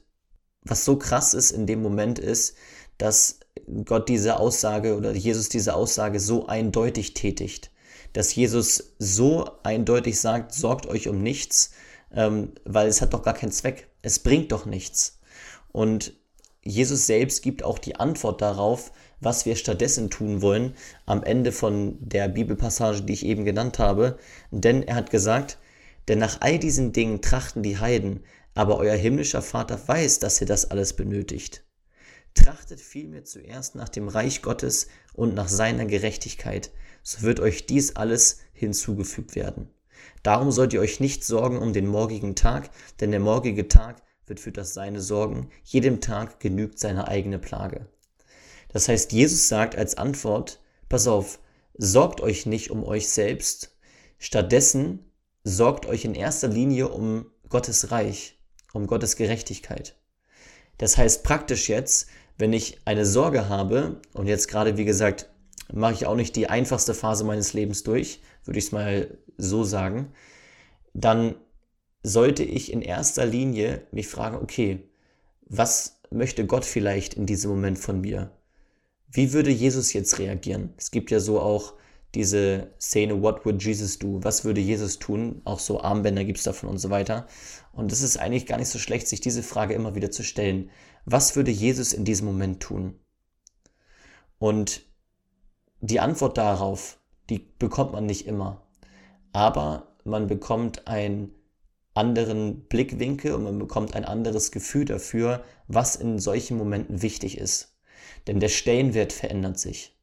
was 0.63 0.85
so 0.85 0.97
krass 0.97 1.35
ist 1.35 1.51
in 1.51 1.67
dem 1.67 1.83
Moment 1.83 2.19
ist, 2.19 2.57
dass 2.97 3.41
Gott 3.85 4.09
diese 4.09 4.39
Aussage 4.39 4.97
oder 4.97 5.13
Jesus 5.13 5.49
diese 5.49 5.75
Aussage 5.75 6.21
so 6.21 6.47
eindeutig 6.47 7.15
tätigt 7.15 7.70
dass 8.13 8.35
Jesus 8.35 8.95
so 8.99 9.51
eindeutig 9.63 10.21
sagt, 10.21 10.53
sorgt 10.55 10.87
euch 10.87 11.09
um 11.09 11.23
nichts, 11.23 11.73
ähm, 12.13 12.53
weil 12.65 12.89
es 12.89 13.01
hat 13.01 13.15
doch 13.15 13.23
gar 13.23 13.35
keinen 13.35 13.53
Zweck. 13.53 13.89
Es 14.03 14.19
bringt 14.19 14.53
doch 14.53 14.67
nichts. 14.67 15.19
Und 15.73 16.15
Jesus 16.63 17.07
selbst 17.07 17.43
gibt 17.43 17.63
auch 17.63 17.79
die 17.79 17.97
Antwort 17.97 18.43
darauf, 18.43 18.93
was 19.21 19.47
wir 19.47 19.57
stattdessen 19.57 20.11
tun 20.11 20.43
wollen, 20.43 20.75
am 21.07 21.23
Ende 21.23 21.53
von 21.53 21.97
der 22.01 22.29
Bibelpassage, 22.29 23.03
die 23.03 23.13
ich 23.13 23.27
eben 23.27 23.45
genannt 23.45 23.79
habe. 23.79 24.19
Denn 24.51 24.83
er 24.83 24.97
hat 24.97 25.11
gesagt, 25.11 25.59
denn 26.09 26.19
nach 26.19 26.41
all 26.41 26.59
diesen 26.59 26.93
Dingen 26.93 27.23
trachten 27.23 27.63
die 27.63 27.79
Heiden, 27.79 28.25
aber 28.55 28.79
euer 28.79 28.97
himmlischer 28.97 29.43
Vater 29.43 29.81
weiß, 29.87 30.19
dass 30.19 30.41
ihr 30.41 30.47
das 30.47 30.71
alles 30.71 30.95
benötigt. 30.95 31.65
Trachtet 32.35 32.81
vielmehr 32.81 33.25
zuerst 33.25 33.75
nach 33.75 33.89
dem 33.89 34.09
Reich 34.09 34.43
Gottes 34.43 34.89
und 35.15 35.35
nach 35.35 35.49
seiner 35.49 35.85
Gerechtigkeit, 35.85 36.71
so 37.03 37.23
wird 37.23 37.41
euch 37.41 37.67
dies 37.67 37.97
alles 37.97 38.39
hinzugefügt 38.53 39.35
werden. 39.35 39.71
Darum 40.23 40.53
sollt 40.53 40.73
ihr 40.73 40.81
euch 40.81 41.01
nicht 41.01 41.25
sorgen 41.25 41.59
um 41.59 41.73
den 41.73 41.87
morgigen 41.87 42.35
Tag, 42.35 42.71
denn 43.01 43.11
der 43.11 43.21
morgige 43.21 43.69
Tag 43.69 44.03
wird 44.27 44.41
für 44.41 44.53
das 44.53 44.75
Seine 44.75 45.01
sorgen. 45.01 45.51
Jedem 45.65 46.01
Tag 46.01 46.41
genügt 46.41 46.79
seine 46.79 47.09
eigene 47.09 47.39
Plage. 47.39 47.89
Das 48.69 48.89
heißt, 48.89 49.13
Jesus 49.13 49.49
sagt 49.49 49.77
als 49.77 49.97
Antwort, 49.97 50.61
pass 50.89 51.09
auf, 51.09 51.41
sorgt 51.77 52.21
euch 52.21 52.47
nicht 52.47 52.71
um 52.71 52.85
euch 52.85 53.09
selbst, 53.09 53.77
stattdessen 54.19 55.11
sorgt 55.43 55.87
euch 55.87 56.05
in 56.05 56.15
erster 56.15 56.49
Linie 56.49 56.89
um 56.89 57.27
Gottes 57.49 57.91
Reich, 57.91 58.39
um 58.73 58.87
Gottes 58.87 59.17
Gerechtigkeit. 59.17 59.97
Das 60.79 60.97
heißt 60.97 61.25
praktisch 61.25 61.69
jetzt, 61.69 62.09
wenn 62.39 62.53
ich 62.53 62.79
eine 62.85 63.07
Sorge 63.07 63.49
habe, 63.49 64.01
und 64.15 64.27
jetzt 64.27 64.49
gerade 64.49 64.77
wie 64.77 64.85
gesagt, 64.85 65.30
mache 65.73 65.95
ich 65.95 66.07
auch 66.07 66.17
nicht 66.17 66.37
die 66.37 66.49
einfachste 66.49 66.95
Phase 66.95 67.25
meines 67.25 67.53
Lebens 67.53 67.83
durch, 67.83 68.21
würde 68.45 68.59
ich 68.59 68.67
es 68.67 68.73
mal 68.73 69.19
so 69.37 69.65
sagen, 69.65 70.13
dann 70.95 71.35
sollte 72.03 72.43
ich 72.43 72.73
in 72.73 72.83
erster 72.83 73.27
Linie 73.27 73.87
mich 73.93 74.09
fragen, 74.09 74.37
okay, 74.37 74.89
was 75.47 76.01
möchte 76.11 76.47
Gott 76.47 76.65
vielleicht 76.65 77.15
in 77.15 77.27
diesem 77.27 77.51
Moment 77.51 77.79
von 77.79 78.01
mir? 78.01 78.31
Wie 79.11 79.33
würde 79.33 79.51
Jesus 79.51 79.93
jetzt 79.93 80.19
reagieren? 80.19 80.73
Es 80.77 80.91
gibt 80.91 81.11
ja 81.11 81.21
so 81.21 81.41
auch 81.41 81.75
diese 82.15 82.73
Szene, 82.81 83.23
What 83.23 83.45
would 83.45 83.63
Jesus 83.63 83.99
do? 83.99 84.19
Was 84.23 84.45
würde 84.45 84.61
Jesus 84.61 84.99
tun? 84.99 85.43
Auch 85.45 85.61
so 85.61 85.81
Armbänder 85.81 86.25
gibt 86.25 86.39
es 86.39 86.45
davon 86.45 86.69
und 86.69 86.79
so 86.79 86.91
weiter. 86.91 87.27
Und 87.73 87.93
es 87.93 88.03
ist 88.03 88.17
eigentlich 88.17 88.47
gar 88.47 88.59
nicht 88.59 88.69
so 88.69 88.79
schlecht, 88.79 89.07
sich 89.09 89.21
diese 89.21 89.43
Frage 89.43 89.75
immer 89.75 89.95
wieder 89.95 90.11
zu 90.11 90.25
stellen. 90.25 90.71
Was 91.05 91.37
würde 91.37 91.51
Jesus 91.51 91.93
in 91.93 92.05
diesem 92.05 92.27
Moment 92.27 92.61
tun? 92.61 92.99
Und 94.39 94.83
die 95.81 96.01
Antwort 96.01 96.39
darauf, 96.39 96.99
die 97.29 97.39
bekommt 97.59 97.93
man 97.93 98.07
nicht 98.07 98.27
immer. 98.27 98.63
Aber 99.33 99.89
man 100.05 100.27
bekommt 100.27 100.87
einen 100.87 101.33
anderen 101.95 102.63
Blickwinkel 102.69 103.35
und 103.35 103.45
man 103.45 103.59
bekommt 103.59 103.95
ein 103.95 104.05
anderes 104.05 104.51
Gefühl 104.51 104.85
dafür, 104.85 105.45
was 105.69 105.97
in 105.97 106.19
solchen 106.19 106.57
Momenten 106.57 107.03
wichtig 107.03 107.39
ist. 107.39 107.77
Denn 108.27 108.41
der 108.41 108.49
Stellenwert 108.49 109.13
verändert 109.13 109.59
sich. 109.59 109.97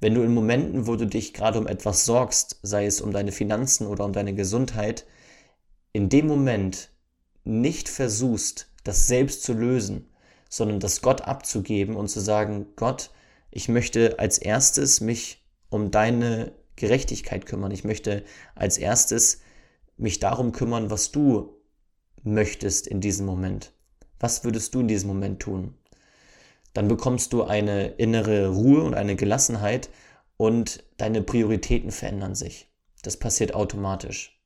Wenn 0.00 0.14
du 0.14 0.22
in 0.22 0.34
Momenten, 0.34 0.86
wo 0.86 0.96
du 0.96 1.06
dich 1.06 1.32
gerade 1.32 1.58
um 1.58 1.66
etwas 1.66 2.04
sorgst, 2.04 2.58
sei 2.62 2.86
es 2.86 3.00
um 3.00 3.12
deine 3.12 3.32
Finanzen 3.32 3.86
oder 3.86 4.04
um 4.04 4.12
deine 4.12 4.34
Gesundheit, 4.34 5.06
in 5.92 6.08
dem 6.08 6.26
Moment 6.26 6.90
nicht 7.44 7.88
versuchst, 7.88 8.68
das 8.84 9.06
selbst 9.06 9.42
zu 9.44 9.52
lösen, 9.52 10.08
sondern 10.48 10.80
das 10.80 11.02
Gott 11.02 11.22
abzugeben 11.22 11.96
und 11.96 12.08
zu 12.08 12.20
sagen, 12.20 12.66
Gott, 12.76 13.10
ich 13.52 13.68
möchte 13.68 14.18
als 14.18 14.38
erstes 14.38 15.00
mich 15.00 15.46
um 15.70 15.92
deine 15.92 16.52
Gerechtigkeit 16.74 17.46
kümmern. 17.46 17.70
Ich 17.70 17.84
möchte 17.84 18.24
als 18.56 18.78
erstes 18.78 19.40
mich 19.96 20.18
darum 20.18 20.50
kümmern, 20.50 20.90
was 20.90 21.12
du 21.12 21.60
möchtest 22.24 22.88
in 22.88 23.00
diesem 23.00 23.26
Moment. 23.26 23.72
Was 24.18 24.42
würdest 24.42 24.74
du 24.74 24.80
in 24.80 24.88
diesem 24.88 25.08
Moment 25.08 25.40
tun? 25.40 25.74
dann 26.74 26.88
bekommst 26.88 27.32
du 27.32 27.42
eine 27.42 27.88
innere 27.88 28.48
Ruhe 28.48 28.82
und 28.82 28.94
eine 28.94 29.16
Gelassenheit 29.16 29.90
und 30.36 30.84
deine 30.96 31.22
Prioritäten 31.22 31.90
verändern 31.90 32.34
sich. 32.34 32.68
Das 33.02 33.16
passiert 33.16 33.54
automatisch. 33.54 34.40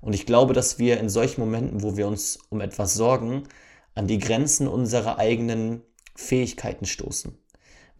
Und 0.00 0.14
ich 0.14 0.26
glaube, 0.26 0.52
dass 0.54 0.78
wir 0.78 0.98
in 0.98 1.08
solchen 1.08 1.40
Momenten, 1.40 1.82
wo 1.82 1.96
wir 1.96 2.08
uns 2.08 2.38
um 2.50 2.60
etwas 2.60 2.94
sorgen, 2.94 3.44
an 3.94 4.08
die 4.08 4.18
Grenzen 4.18 4.66
unserer 4.66 5.18
eigenen 5.18 5.82
Fähigkeiten 6.16 6.86
stoßen. 6.86 7.38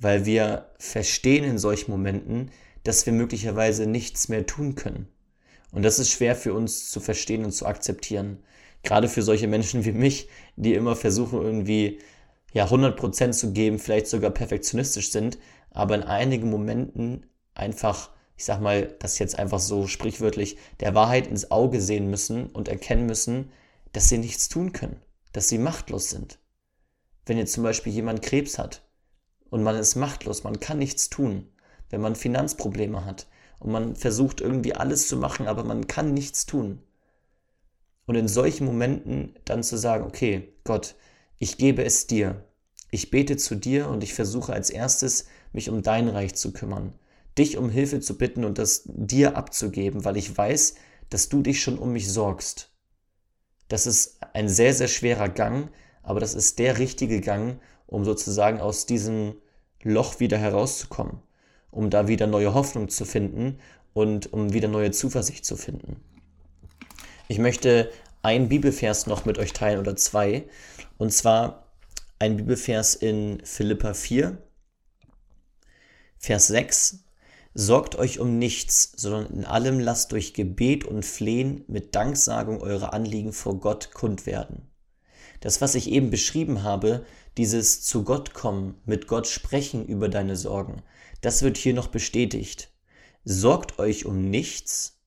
Weil 0.03 0.27
wir 0.27 0.67
verstehen 0.81 1.45
in 1.45 1.59
solchen 1.59 1.93
Momenten, 1.93 2.51
dass 2.83 3.07
wir 3.07 3.13
möglicherweise 3.13 3.87
nichts 3.87 4.29
mehr 4.29 4.47
tun 4.47 4.75
können. 4.75 5.07
Und 5.71 5.85
das 5.85 6.01
ist 6.01 6.11
schwer 6.11 6.35
für 6.35 6.55
uns 6.55 6.91
zu 6.91 6.99
verstehen 6.99 7.45
und 7.45 7.53
zu 7.53 7.67
akzeptieren. 7.67 8.43
Gerade 8.83 9.09
für 9.09 9.23
solche 9.23 9.47
Menschen 9.47 9.85
wie 9.85 9.93
mich, 9.93 10.29
die 10.57 10.75
immer 10.75 10.97
versuchen, 10.97 11.41
irgendwie 11.41 12.01
ja 12.53 12.67
100% 12.67 13.31
zu 13.31 13.53
geben, 13.53 13.79
vielleicht 13.79 14.09
sogar 14.09 14.33
perfektionistisch 14.33 15.13
sind, 15.13 15.39
aber 15.71 15.95
in 15.95 16.03
einigen 16.03 16.51
Momenten 16.51 17.25
einfach, 17.55 18.11
ich 18.37 18.45
sag 18.45 18.61
mal, 18.61 18.93
das 18.99 19.21
jetzt 19.21 19.39
einfach 19.39 19.61
so 19.61 19.87
sprichwörtlich, 19.87 20.57
der 20.81 20.97
Wahrheit 20.97 21.29
ins 21.29 21.53
Auge 21.53 21.81
sehen 21.81 22.11
müssen 22.11 22.47
und 22.47 22.67
erkennen 22.67 23.07
müssen, 23.07 23.53
dass 23.93 24.09
sie 24.09 24.19
nichts 24.19 24.49
tun 24.49 24.73
können, 24.73 25.01
dass 25.33 25.49
sie 25.49 25.59
machtlos 25.59 26.11
sind. 26.11 26.41
Wenn 27.25 27.39
jetzt 27.39 27.53
zum 27.53 27.63
Beispiel 27.63 27.93
jemand 27.93 28.23
Krebs 28.23 28.59
hat 28.59 28.83
und 29.53 29.63
man 29.63 29.77
ist 29.77 29.97
machtlos, 29.97 30.45
man 30.45 30.61
kann 30.61 30.79
nichts 30.79 31.11
tun, 31.11 31.47
wenn 31.91 32.01
man 32.01 32.17
Finanzprobleme 32.17 33.05
hat 33.05 33.27
und 33.61 33.71
man 33.71 33.95
versucht 33.95 34.41
irgendwie 34.41 34.75
alles 34.75 35.09
zu 35.09 35.19
machen, 35.19 35.47
aber 35.47 35.63
man 35.63 35.87
kann 35.87 36.15
nichts 36.15 36.47
tun. 36.47 36.81
Und 38.07 38.15
in 38.15 38.29
solchen 38.29 38.65
Momenten 38.65 39.35
dann 39.45 39.63
zu 39.63 39.77
sagen, 39.77 40.07
okay, 40.07 40.55
Gott, 40.65 40.95
ich 41.39 41.59
gebe 41.59 41.85
es 41.85 42.07
dir. 42.07 42.47
Ich 42.91 43.11
bete 43.11 43.37
zu 43.37 43.55
dir 43.55 43.89
und 43.89 44.03
ich 44.03 44.15
versuche 44.15 44.55
als 44.55 44.71
erstes, 44.71 45.27
mich 45.53 45.69
um 45.69 45.83
dein 45.83 46.09
Reich 46.09 46.35
zu 46.35 46.55
kümmern, 46.55 46.95
dich 47.37 47.59
um 47.59 47.69
Hilfe 47.69 48.01
zu 48.01 48.17
bitten 48.17 48.47
und 48.47 48.57
das 48.57 48.85
dir 48.87 49.37
abzugeben, 49.37 50.07
weil 50.07 50.17
ich 50.17 50.35
weiß, 50.35 50.77
dass 51.11 51.29
du 51.29 51.43
dich 51.43 51.61
schon 51.61 51.79
um 51.79 51.93
mich 51.93 52.11
sorgst. 52.11 52.71
Das 53.69 53.87
ist 53.87 54.17
ein 54.33 54.49
sehr, 54.49 54.73
sehr 54.73 54.89
schwerer 54.89 55.29
Gang, 55.29 55.69
aber 56.03 56.21
das 56.21 56.35
ist 56.35 56.59
der 56.59 56.79
richtige 56.79 57.21
Gang, 57.21 57.61
um 57.93 58.05
sozusagen 58.05 58.61
aus 58.61 58.87
diesem 58.87 59.35
Loch 59.83 60.19
wieder 60.19 60.39
herauszukommen, 60.39 61.19
um 61.71 61.91
da 61.91 62.09
wieder 62.09 62.27
neue 62.27 62.55
Hoffnung 62.55 62.89
zu 62.89 63.05
finden 63.05 63.59
und 63.93 64.33
um 64.33 64.53
wieder 64.53 64.69
neue 64.69 64.91
Zuversicht 64.93 65.45
zu 65.45 65.57
finden. 65.57 65.97
Ich 67.29 67.39
möchte 67.39 67.91
einen 68.23 68.49
Bibelvers 68.49 69.07
noch 69.07 69.25
mit 69.25 69.39
euch 69.39 69.53
teilen 69.53 69.81
oder 69.81 69.97
zwei. 69.97 70.45
Und 70.97 71.13
zwar 71.13 71.67
ein 72.19 72.37
Bibelvers 72.37 72.95
in 72.95 73.45
Philippa 73.45 73.95
4, 73.95 74.39
Vers 76.19 76.47
6. 76.47 77.05
Sorgt 77.55 77.97
euch 77.97 78.21
um 78.21 78.39
nichts, 78.39 78.93
sondern 78.97 79.27
in 79.35 79.45
allem 79.45 79.79
lasst 79.81 80.13
durch 80.13 80.33
Gebet 80.33 80.85
und 80.85 81.05
Flehen 81.05 81.65
mit 81.67 81.95
Danksagung 81.95 82.63
eure 82.63 82.95
Anliegen 82.95 83.33
vor 83.35 83.61
Gott 83.61 83.93
kund 83.93 84.25
werden. 84.25 84.72
Das, 85.43 85.61
was 85.61 85.75
ich 85.75 85.91
eben 85.91 86.09
beschrieben 86.11 86.63
habe, 86.63 87.05
dieses 87.37 87.83
zu 87.83 88.05
Gott 88.05 88.33
kommen, 88.33 88.81
mit 88.87 89.09
Gott 89.09 89.27
sprechen 89.27 89.85
über 89.85 90.09
deine 90.09 90.37
Sorgen, 90.37 90.83
das 91.21 91.43
wird 91.43 91.57
hier 91.57 91.75
noch 91.75 91.89
bestätigt. 91.89 92.71
Sorgt 93.25 93.81
euch 93.81 94.07
um 94.07 94.31
nichts, 94.31 95.01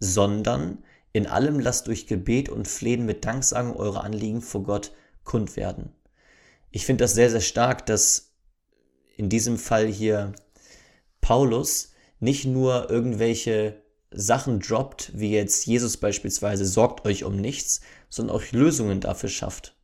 sondern 0.00 0.82
in 1.12 1.26
allem 1.26 1.60
lasst 1.60 1.86
durch 1.86 2.06
Gebet 2.06 2.48
und 2.48 2.66
Flehen 2.66 3.04
mit 3.04 3.26
Danksagung 3.26 3.76
eure 3.76 4.02
Anliegen 4.02 4.40
vor 4.40 4.62
Gott 4.62 4.92
kund 5.22 5.54
werden. 5.54 5.92
Ich 6.70 6.86
finde 6.86 7.04
das 7.04 7.14
sehr, 7.14 7.30
sehr 7.30 7.42
stark, 7.42 7.84
dass 7.84 8.32
in 9.16 9.28
diesem 9.28 9.58
Fall 9.58 9.86
hier 9.86 10.32
Paulus 11.20 11.92
nicht 12.20 12.46
nur 12.46 12.90
irgendwelche 12.90 13.83
Sachen 14.16 14.60
droppt, 14.60 15.12
wie 15.14 15.32
jetzt 15.32 15.66
Jesus 15.66 15.96
beispielsweise, 15.96 16.66
sorgt 16.66 17.06
euch 17.06 17.24
um 17.24 17.36
nichts, 17.36 17.80
sondern 18.08 18.36
auch 18.36 18.52
Lösungen 18.52 19.00
dafür 19.00 19.28
schafft. 19.28 19.76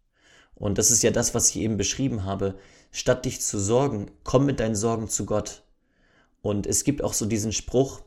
Und 0.54 0.78
das 0.78 0.90
ist 0.90 1.02
ja 1.02 1.10
das, 1.10 1.34
was 1.34 1.50
ich 1.50 1.56
eben 1.56 1.76
beschrieben 1.76 2.24
habe. 2.24 2.58
Statt 2.92 3.24
dich 3.24 3.40
zu 3.40 3.58
sorgen, 3.58 4.10
komm 4.24 4.46
mit 4.46 4.60
deinen 4.60 4.74
Sorgen 4.74 5.08
zu 5.08 5.24
Gott. 5.24 5.62
Und 6.42 6.66
es 6.66 6.84
gibt 6.84 7.02
auch 7.02 7.12
so 7.12 7.26
diesen 7.26 7.52
Spruch, 7.52 8.02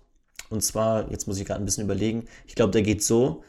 und 0.50 0.62
zwar, 0.62 1.10
jetzt 1.12 1.28
muss 1.28 1.40
ich 1.40 1.46
gerade 1.46 1.62
ein 1.62 1.66
bisschen 1.66 1.86
überlegen, 1.86 2.28
ich 2.46 2.56
glaube, 2.56 2.72
der 2.72 2.84
geht 2.84 3.04
so, 3.04 3.44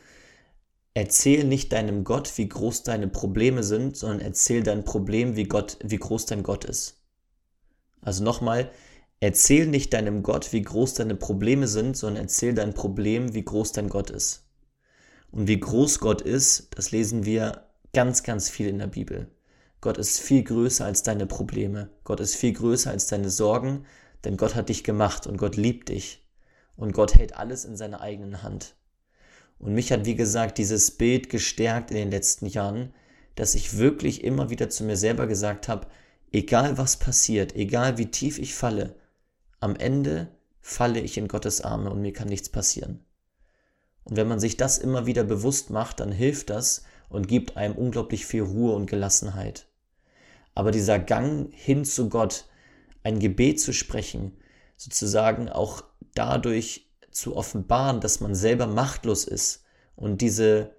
erzähl 0.95 1.45
nicht 1.45 1.73
deinem 1.73 2.04
Gott, 2.04 2.38
wie 2.38 2.49
groß 2.49 2.83
deine 2.83 3.09
Probleme 3.09 3.62
sind, 3.62 3.97
sondern 3.97 4.21
erzähl 4.21 4.62
dein 4.62 4.85
Problem, 4.85 5.37
wie, 5.37 5.45
Gott, 5.45 5.76
wie 5.83 5.97
groß 5.97 6.26
dein 6.26 6.43
Gott 6.43 6.64
ist. 6.64 7.00
Also 8.00 8.23
nochmal, 8.23 8.71
erzähl 9.25 9.66
nicht 9.66 9.95
deinem 9.95 10.23
Gott, 10.23 10.52
wie 10.52 10.61
groß 10.61 10.93
deine 10.95 11.14
Probleme 11.14 11.66
sind, 11.66 11.97
sondern 11.97 12.25
erzähl 12.25 12.52
dein 12.52 12.75
Problem, 12.75 13.33
wie 13.33 13.43
groß 13.43 13.73
dein 13.73 13.88
Gott 13.88 14.11
ist. 14.11 14.45
Und 15.31 15.49
wie 15.49 15.59
groß 15.59 15.99
Gott 15.99 16.21
ist, 16.21 16.69
das 16.76 16.90
lesen 16.90 17.25
wir 17.25 17.64
ganz, 17.95 18.23
ganz 18.23 18.50
viel 18.50 18.69
in 18.69 18.78
der 18.78 18.87
Bibel. 18.87 19.28
Gott 19.81 19.97
ist 19.97 20.21
viel 20.21 20.45
größer 20.45 20.85
als 20.85 21.04
deine 21.04 21.25
Probleme. 21.25 21.88
Gott 22.04 22.21
ist 22.21 22.37
viel 22.37 22.52
größer 22.52 22.90
als 22.90 23.07
deine 23.07 23.31
Sorgen, 23.31 23.87
denn 24.25 24.37
Gott 24.37 24.54
hat 24.54 24.69
dich 24.69 24.85
gemacht 24.85 25.26
und 25.26 25.38
Gott 25.38 25.57
liebt 25.57 25.88
dich 25.88 26.28
und 26.76 26.93
Gott 26.93 27.14
hält 27.14 27.35
alles 27.35 27.64
in 27.64 27.78
seiner 27.78 28.02
eigenen 28.02 28.43
Hand. 28.43 28.75
Und 29.59 29.73
mich 29.73 29.90
hat, 29.90 30.04
wie 30.04 30.16
gesagt, 30.16 30.59
dieses 30.59 30.90
Bild 30.90 31.31
gestärkt 31.31 31.90
in 31.90 31.97
den 31.97 32.11
letzten 32.11 32.45
Jahren, 32.45 32.93
dass 33.37 33.54
ich 33.54 33.78
wirklich 33.78 34.23
immer 34.23 34.50
wieder 34.50 34.69
zu 34.69 34.85
mir 34.85 34.99
selber 34.99 35.26
gesagt 35.26 35.69
habe, 35.69 35.87
egal 36.31 36.76
was 36.76 36.99
passiert, 36.99 37.57
egal 37.57 37.97
wie 37.97 38.11
tief 38.11 38.38
ich 38.38 38.54
falle, 38.54 38.97
am 39.64 39.76
Ende 39.76 40.28
falle 40.61 41.00
ich 41.00 41.16
in 41.16 41.26
Gottes 41.26 41.62
Arme 41.62 41.88
und 41.90 42.02
mir 42.02 42.12
kann 42.12 42.28
nichts 42.28 42.50
passieren. 42.50 43.02
Und 44.04 44.16
wenn 44.16 44.28
man 44.28 44.38
sich 44.38 44.59
das 44.59 44.76
immer 44.76 45.06
wieder 45.06 45.25
bewusst 45.25 45.71
macht, 45.71 46.00
dann 46.00 46.12
hilft 46.12 46.50
das 46.50 46.85
und 47.09 47.28
gibt 47.28 47.56
einem 47.56 47.75
unglaublich 47.75 48.26
viel 48.26 48.42
Ruhe 48.42 48.75
und 48.75 48.85
Gelassenheit. 48.85 49.66
Aber 50.54 50.71
dieser 50.71 50.99
Gang 50.99 51.49
hin 51.54 51.87
zu 51.87 52.11
Gott, 52.11 52.44
ein 53.04 53.18
Gebet 53.21 53.59
zu 53.59 53.73
sprechen, 53.73 54.37
sozusagen 54.76 55.49
auch 55.49 55.83
dadurch 56.14 56.90
zu 57.11 57.35
offenbaren, 57.35 58.02
dass 58.02 58.21
man 58.21 58.35
selber 58.35 58.66
machtlos 58.66 59.25
ist 59.25 59.64
und 59.97 60.21
diese, 60.21 60.75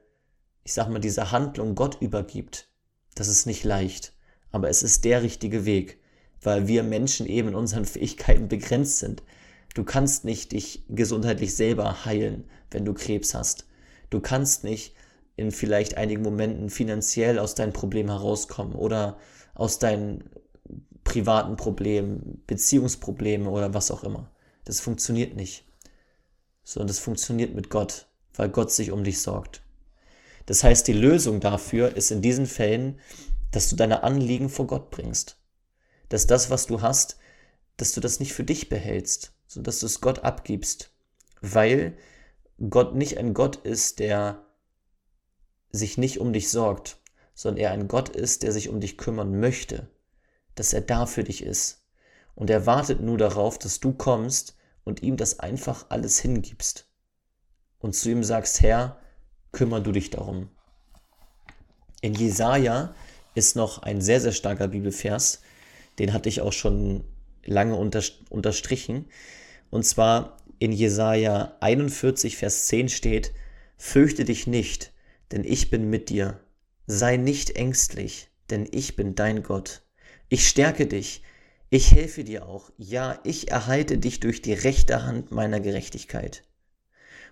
ich 0.63 0.73
sag 0.73 0.89
mal, 0.89 0.99
diese 0.99 1.31
Handlung 1.31 1.73
Gott 1.73 2.01
übergibt, 2.01 2.69
das 3.15 3.29
ist 3.29 3.47
nicht 3.47 3.63
leicht. 3.63 4.13
Aber 4.51 4.69
es 4.69 4.83
ist 4.83 5.05
der 5.05 5.23
richtige 5.23 5.65
Weg, 5.65 5.99
weil 6.41 6.67
wir 6.67 6.83
Menschen 6.83 7.25
eben 7.25 7.49
in 7.49 7.55
unseren 7.55 7.85
Fähigkeiten 7.85 8.47
begrenzt 8.47 8.99
sind. 8.99 9.23
Du 9.73 9.83
kannst 9.83 10.23
nicht 10.25 10.53
dich 10.53 10.83
gesundheitlich 10.89 11.55
selber 11.55 12.05
heilen, 12.05 12.45
wenn 12.71 12.85
du 12.85 12.93
Krebs 12.93 13.33
hast. 13.33 13.65
Du 14.09 14.21
kannst 14.21 14.63
nicht 14.63 14.95
in 15.35 15.51
vielleicht 15.51 15.97
einigen 15.97 16.21
Momenten 16.21 16.69
finanziell 16.69 17.39
aus 17.39 17.55
deinem 17.55 17.73
Problem 17.73 18.07
herauskommen 18.07 18.73
oder 18.73 19.17
aus 19.53 19.79
deinen 19.79 20.29
privaten 21.03 21.55
Problemen, 21.55 22.41
Beziehungsproblemen 22.47 23.47
oder 23.47 23.73
was 23.73 23.91
auch 23.91 24.03
immer. 24.03 24.31
Das 24.63 24.79
funktioniert 24.79 25.35
nicht. 25.35 25.65
Sondern 26.63 26.87
das 26.87 26.99
funktioniert 26.99 27.53
mit 27.53 27.69
Gott, 27.69 28.07
weil 28.33 28.49
Gott 28.49 28.71
sich 28.71 28.91
um 28.91 29.03
dich 29.03 29.21
sorgt. 29.21 29.61
Das 30.45 30.63
heißt, 30.63 30.87
die 30.87 30.93
Lösung 30.93 31.39
dafür 31.39 31.95
ist 31.95 32.11
in 32.11 32.21
diesen 32.21 32.45
Fällen, 32.45 32.99
dass 33.51 33.69
du 33.69 33.75
deine 33.75 34.03
Anliegen 34.03 34.49
vor 34.49 34.67
Gott 34.67 34.89
bringst. 34.89 35.37
Dass 36.09 36.27
das, 36.27 36.49
was 36.49 36.67
du 36.67 36.81
hast, 36.81 37.17
dass 37.77 37.93
du 37.93 38.01
das 38.01 38.19
nicht 38.19 38.33
für 38.33 38.43
dich 38.43 38.69
behältst, 38.69 39.33
sondern 39.47 39.65
dass 39.65 39.79
du 39.79 39.85
es 39.85 40.01
Gott 40.01 40.19
abgibst. 40.19 40.91
Weil 41.41 41.97
Gott 42.69 42.95
nicht 42.95 43.17
ein 43.17 43.33
Gott 43.33 43.57
ist, 43.57 43.99
der 43.99 44.45
sich 45.71 45.97
nicht 45.97 46.19
um 46.19 46.31
dich 46.31 46.49
sorgt, 46.49 46.97
sondern 47.33 47.63
er 47.63 47.71
ein 47.71 47.87
Gott 47.87 48.09
ist, 48.09 48.43
der 48.43 48.51
sich 48.51 48.69
um 48.69 48.79
dich 48.79 48.97
kümmern 48.97 49.39
möchte, 49.39 49.89
dass 50.55 50.73
er 50.73 50.81
da 50.81 51.05
für 51.05 51.23
dich 51.23 51.43
ist. 51.43 51.85
Und 52.33 52.49
er 52.49 52.65
wartet 52.65 53.01
nur 53.01 53.17
darauf, 53.17 53.59
dass 53.59 53.79
du 53.79 53.93
kommst 53.93 54.55
und 54.83 55.03
ihm 55.03 55.17
das 55.17 55.39
einfach 55.39 55.87
alles 55.89 56.19
hingibst. 56.19 56.87
Und 57.79 57.93
zu 57.93 58.09
ihm 58.09 58.23
sagst, 58.23 58.61
Herr, 58.61 58.99
kümmer 59.51 59.81
du 59.81 59.91
dich 59.91 60.09
darum. 60.09 60.49
In 62.01 62.13
Jesaja 62.13 62.93
ist 63.35 63.55
noch 63.55 63.81
ein 63.83 64.01
sehr, 64.01 64.21
sehr 64.21 64.31
starker 64.31 64.69
Bibelvers, 64.69 65.41
den 65.99 66.13
hatte 66.13 66.29
ich 66.29 66.41
auch 66.41 66.53
schon 66.53 67.03
lange 67.45 67.75
unterstrichen. 67.75 69.05
Und 69.69 69.85
zwar 69.85 70.37
in 70.59 70.71
Jesaja 70.71 71.55
41, 71.59 72.37
Vers 72.37 72.67
10 72.67 72.89
steht: 72.89 73.33
Fürchte 73.77 74.25
dich 74.25 74.47
nicht, 74.47 74.93
denn 75.31 75.43
ich 75.43 75.69
bin 75.69 75.89
mit 75.89 76.09
dir. 76.09 76.39
Sei 76.87 77.17
nicht 77.17 77.55
ängstlich, 77.55 78.29
denn 78.49 78.67
ich 78.71 78.95
bin 78.95 79.15
dein 79.15 79.43
Gott. 79.43 79.81
Ich 80.29 80.47
stärke 80.47 80.85
dich, 80.85 81.23
ich 81.69 81.91
helfe 81.91 82.23
dir 82.23 82.47
auch. 82.47 82.71
Ja, 82.77 83.19
ich 83.23 83.51
erhalte 83.51 83.97
dich 83.97 84.19
durch 84.19 84.41
die 84.41 84.53
rechte 84.53 85.03
Hand 85.03 85.31
meiner 85.31 85.59
Gerechtigkeit. 85.59 86.43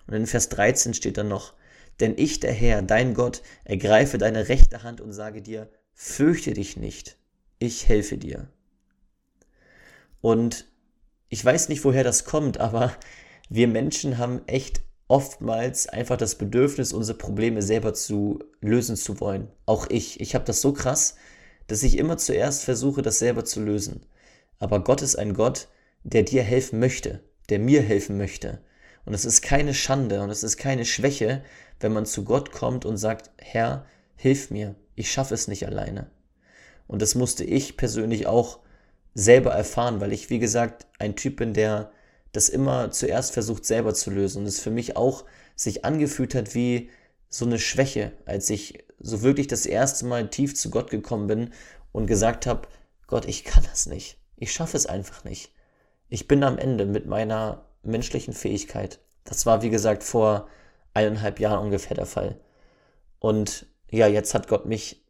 Und 0.06 0.14
in 0.14 0.26
Vers 0.26 0.48
13 0.50 0.94
steht 0.94 1.16
dann 1.16 1.28
noch: 1.28 1.54
Denn 2.00 2.14
ich, 2.16 2.40
der 2.40 2.52
Herr, 2.52 2.82
dein 2.82 3.14
Gott, 3.14 3.42
ergreife 3.64 4.18
deine 4.18 4.48
rechte 4.48 4.82
Hand 4.82 5.00
und 5.00 5.12
sage 5.12 5.40
dir: 5.40 5.70
Fürchte 5.94 6.52
dich 6.52 6.76
nicht, 6.76 7.16
ich 7.58 7.88
helfe 7.88 8.18
dir. 8.18 8.48
Und 10.24 10.64
ich 11.28 11.44
weiß 11.44 11.68
nicht, 11.68 11.84
woher 11.84 12.02
das 12.02 12.24
kommt, 12.24 12.56
aber 12.56 12.94
wir 13.50 13.68
Menschen 13.68 14.16
haben 14.16 14.40
echt 14.46 14.80
oftmals 15.06 15.86
einfach 15.86 16.16
das 16.16 16.36
Bedürfnis, 16.36 16.94
unsere 16.94 17.18
Probleme 17.18 17.60
selber 17.60 17.92
zu 17.92 18.38
lösen 18.62 18.96
zu 18.96 19.20
wollen. 19.20 19.48
Auch 19.66 19.86
ich. 19.90 20.20
Ich 20.20 20.34
habe 20.34 20.46
das 20.46 20.62
so 20.62 20.72
krass, 20.72 21.16
dass 21.66 21.82
ich 21.82 21.98
immer 21.98 22.16
zuerst 22.16 22.64
versuche, 22.64 23.02
das 23.02 23.18
selber 23.18 23.44
zu 23.44 23.60
lösen. 23.60 24.06
Aber 24.58 24.82
Gott 24.82 25.02
ist 25.02 25.16
ein 25.16 25.34
Gott, 25.34 25.68
der 26.04 26.22
dir 26.22 26.42
helfen 26.42 26.78
möchte, 26.78 27.20
der 27.50 27.58
mir 27.58 27.82
helfen 27.82 28.16
möchte. 28.16 28.62
Und 29.04 29.12
es 29.12 29.26
ist 29.26 29.42
keine 29.42 29.74
Schande 29.74 30.22
und 30.22 30.30
es 30.30 30.42
ist 30.42 30.56
keine 30.56 30.86
Schwäche, 30.86 31.44
wenn 31.80 31.92
man 31.92 32.06
zu 32.06 32.24
Gott 32.24 32.50
kommt 32.50 32.86
und 32.86 32.96
sagt, 32.96 33.30
Herr, 33.36 33.84
hilf 34.16 34.50
mir, 34.50 34.74
ich 34.94 35.12
schaffe 35.12 35.34
es 35.34 35.48
nicht 35.48 35.66
alleine. 35.66 36.10
Und 36.86 37.02
das 37.02 37.14
musste 37.14 37.44
ich 37.44 37.76
persönlich 37.76 38.26
auch 38.26 38.63
selber 39.14 39.52
erfahren, 39.52 40.00
weil 40.00 40.12
ich, 40.12 40.30
wie 40.30 40.38
gesagt, 40.38 40.86
ein 40.98 41.16
Typ 41.16 41.36
bin, 41.36 41.54
der 41.54 41.90
das 42.32 42.48
immer 42.48 42.90
zuerst 42.90 43.32
versucht 43.32 43.64
selber 43.64 43.94
zu 43.94 44.10
lösen 44.10 44.42
und 44.42 44.46
es 44.46 44.60
für 44.60 44.70
mich 44.70 44.96
auch 44.96 45.24
sich 45.54 45.84
angefühlt 45.84 46.34
hat 46.34 46.54
wie 46.54 46.90
so 47.28 47.44
eine 47.44 47.58
Schwäche, 47.58 48.12
als 48.26 48.50
ich 48.50 48.84
so 48.98 49.22
wirklich 49.22 49.46
das 49.46 49.66
erste 49.66 50.04
Mal 50.06 50.28
tief 50.28 50.54
zu 50.56 50.70
Gott 50.70 50.90
gekommen 50.90 51.28
bin 51.28 51.52
und 51.92 52.06
gesagt 52.06 52.46
habe, 52.46 52.68
Gott, 53.06 53.26
ich 53.26 53.44
kann 53.44 53.64
das 53.70 53.86
nicht. 53.86 54.18
Ich 54.36 54.52
schaffe 54.52 54.76
es 54.76 54.86
einfach 54.86 55.24
nicht. 55.24 55.52
Ich 56.08 56.26
bin 56.26 56.42
am 56.42 56.58
Ende 56.58 56.86
mit 56.86 57.06
meiner 57.06 57.66
menschlichen 57.82 58.34
Fähigkeit. 58.34 58.98
Das 59.24 59.46
war, 59.46 59.62
wie 59.62 59.70
gesagt, 59.70 60.02
vor 60.02 60.48
eineinhalb 60.92 61.38
Jahren 61.38 61.64
ungefähr 61.64 61.96
der 61.96 62.06
Fall. 62.06 62.36
Und 63.20 63.66
ja, 63.90 64.06
jetzt 64.06 64.34
hat 64.34 64.48
Gott 64.48 64.66
mich 64.66 65.04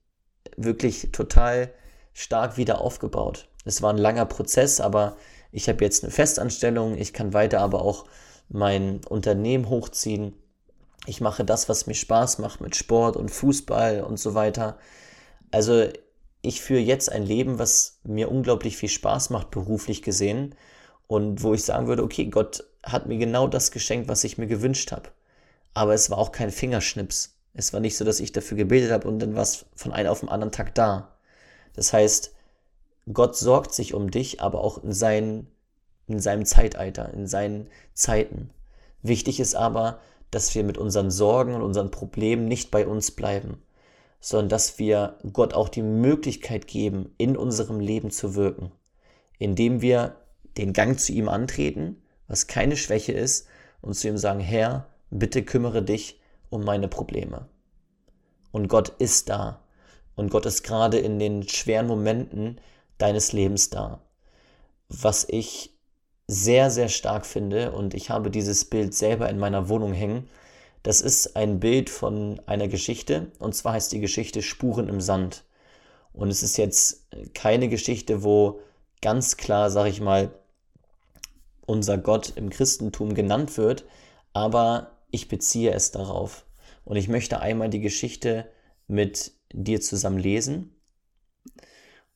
wirklich 0.56 1.10
total 1.12 1.72
stark 2.14 2.56
wieder 2.56 2.80
aufgebaut. 2.80 3.48
Es 3.64 3.82
war 3.82 3.92
ein 3.92 3.98
langer 3.98 4.24
Prozess, 4.24 4.80
aber 4.80 5.16
ich 5.52 5.68
habe 5.68 5.84
jetzt 5.84 6.02
eine 6.02 6.12
Festanstellung, 6.12 6.96
ich 6.96 7.12
kann 7.12 7.32
weiter 7.32 7.60
aber 7.60 7.82
auch 7.82 8.06
mein 8.48 9.00
Unternehmen 9.08 9.68
hochziehen. 9.68 10.34
Ich 11.06 11.20
mache 11.20 11.44
das, 11.44 11.68
was 11.68 11.86
mir 11.86 11.94
Spaß 11.94 12.38
macht 12.38 12.60
mit 12.60 12.76
Sport 12.76 13.16
und 13.16 13.30
Fußball 13.30 14.02
und 14.02 14.18
so 14.18 14.34
weiter. 14.34 14.78
Also 15.50 15.88
ich 16.40 16.60
führe 16.60 16.80
jetzt 16.80 17.10
ein 17.10 17.24
Leben, 17.24 17.58
was 17.58 17.98
mir 18.04 18.30
unglaublich 18.30 18.76
viel 18.76 18.88
Spaß 18.88 19.30
macht, 19.30 19.50
beruflich 19.50 20.02
gesehen. 20.02 20.54
Und 21.06 21.42
wo 21.42 21.54
ich 21.54 21.62
sagen 21.64 21.86
würde, 21.86 22.02
okay, 22.02 22.26
Gott 22.26 22.64
hat 22.82 23.06
mir 23.06 23.18
genau 23.18 23.46
das 23.46 23.70
geschenkt, 23.70 24.08
was 24.08 24.24
ich 24.24 24.38
mir 24.38 24.46
gewünscht 24.46 24.92
habe. 24.92 25.10
Aber 25.74 25.94
es 25.94 26.10
war 26.10 26.18
auch 26.18 26.32
kein 26.32 26.50
Fingerschnips. 26.50 27.36
Es 27.54 27.72
war 27.72 27.80
nicht 27.80 27.96
so, 27.96 28.04
dass 28.04 28.20
ich 28.20 28.32
dafür 28.32 28.56
gebetet 28.56 28.90
habe 28.90 29.06
und 29.06 29.18
dann 29.20 29.34
war 29.34 29.42
es 29.42 29.66
von 29.76 29.92
einem 29.92 30.10
auf 30.10 30.20
den 30.20 30.28
anderen 30.28 30.52
Tag 30.52 30.74
da. 30.74 31.13
Das 31.74 31.92
heißt, 31.92 32.34
Gott 33.12 33.36
sorgt 33.36 33.74
sich 33.74 33.94
um 33.94 34.10
dich, 34.10 34.40
aber 34.40 34.62
auch 34.62 34.82
in, 34.82 34.92
seinen, 34.92 35.48
in 36.06 36.20
seinem 36.20 36.46
Zeitalter, 36.46 37.12
in 37.12 37.26
seinen 37.26 37.68
Zeiten. 37.92 38.50
Wichtig 39.02 39.40
ist 39.40 39.54
aber, 39.54 40.00
dass 40.30 40.54
wir 40.54 40.64
mit 40.64 40.78
unseren 40.78 41.10
Sorgen 41.10 41.54
und 41.54 41.62
unseren 41.62 41.90
Problemen 41.90 42.46
nicht 42.48 42.70
bei 42.70 42.86
uns 42.86 43.10
bleiben, 43.10 43.62
sondern 44.20 44.48
dass 44.48 44.78
wir 44.78 45.18
Gott 45.32 45.52
auch 45.52 45.68
die 45.68 45.82
Möglichkeit 45.82 46.66
geben, 46.66 47.14
in 47.18 47.36
unserem 47.36 47.78
Leben 47.78 48.10
zu 48.10 48.34
wirken, 48.34 48.72
indem 49.38 49.82
wir 49.82 50.16
den 50.56 50.72
Gang 50.72 50.98
zu 50.98 51.12
ihm 51.12 51.28
antreten, 51.28 52.02
was 52.26 52.46
keine 52.46 52.76
Schwäche 52.76 53.12
ist, 53.12 53.46
und 53.82 53.94
zu 53.94 54.08
ihm 54.08 54.16
sagen, 54.16 54.40
Herr, 54.40 54.86
bitte 55.10 55.42
kümmere 55.42 55.82
dich 55.82 56.20
um 56.48 56.64
meine 56.64 56.88
Probleme. 56.88 57.48
Und 58.50 58.68
Gott 58.68 58.88
ist 58.98 59.28
da. 59.28 59.60
Und 60.16 60.30
Gott 60.30 60.46
ist 60.46 60.62
gerade 60.62 60.98
in 60.98 61.18
den 61.18 61.48
schweren 61.48 61.86
Momenten, 61.86 62.60
deines 62.98 63.32
Lebens 63.32 63.70
dar. 63.70 64.02
Was 64.88 65.26
ich 65.28 65.76
sehr, 66.26 66.70
sehr 66.70 66.88
stark 66.88 67.26
finde, 67.26 67.72
und 67.72 67.94
ich 67.94 68.10
habe 68.10 68.30
dieses 68.30 68.64
Bild 68.64 68.94
selber 68.94 69.28
in 69.28 69.38
meiner 69.38 69.68
Wohnung 69.68 69.92
hängen, 69.92 70.28
das 70.82 71.00
ist 71.00 71.36
ein 71.36 71.60
Bild 71.60 71.90
von 71.90 72.40
einer 72.46 72.68
Geschichte, 72.68 73.32
und 73.38 73.54
zwar 73.54 73.72
heißt 73.72 73.92
die 73.92 74.00
Geschichte 74.00 74.42
Spuren 74.42 74.88
im 74.88 75.00
Sand. 75.00 75.44
Und 76.12 76.28
es 76.28 76.42
ist 76.42 76.56
jetzt 76.56 77.06
keine 77.34 77.68
Geschichte, 77.68 78.22
wo 78.22 78.60
ganz 79.02 79.36
klar, 79.36 79.70
sag 79.70 79.86
ich 79.86 80.00
mal, 80.00 80.30
unser 81.66 81.98
Gott 81.98 82.32
im 82.36 82.50
Christentum 82.50 83.14
genannt 83.14 83.56
wird, 83.56 83.84
aber 84.32 84.98
ich 85.10 85.28
beziehe 85.28 85.72
es 85.72 85.90
darauf. 85.90 86.44
Und 86.84 86.96
ich 86.96 87.08
möchte 87.08 87.40
einmal 87.40 87.70
die 87.70 87.80
Geschichte 87.80 88.46
mit 88.86 89.32
dir 89.54 89.80
zusammen 89.80 90.18
lesen. 90.18 90.74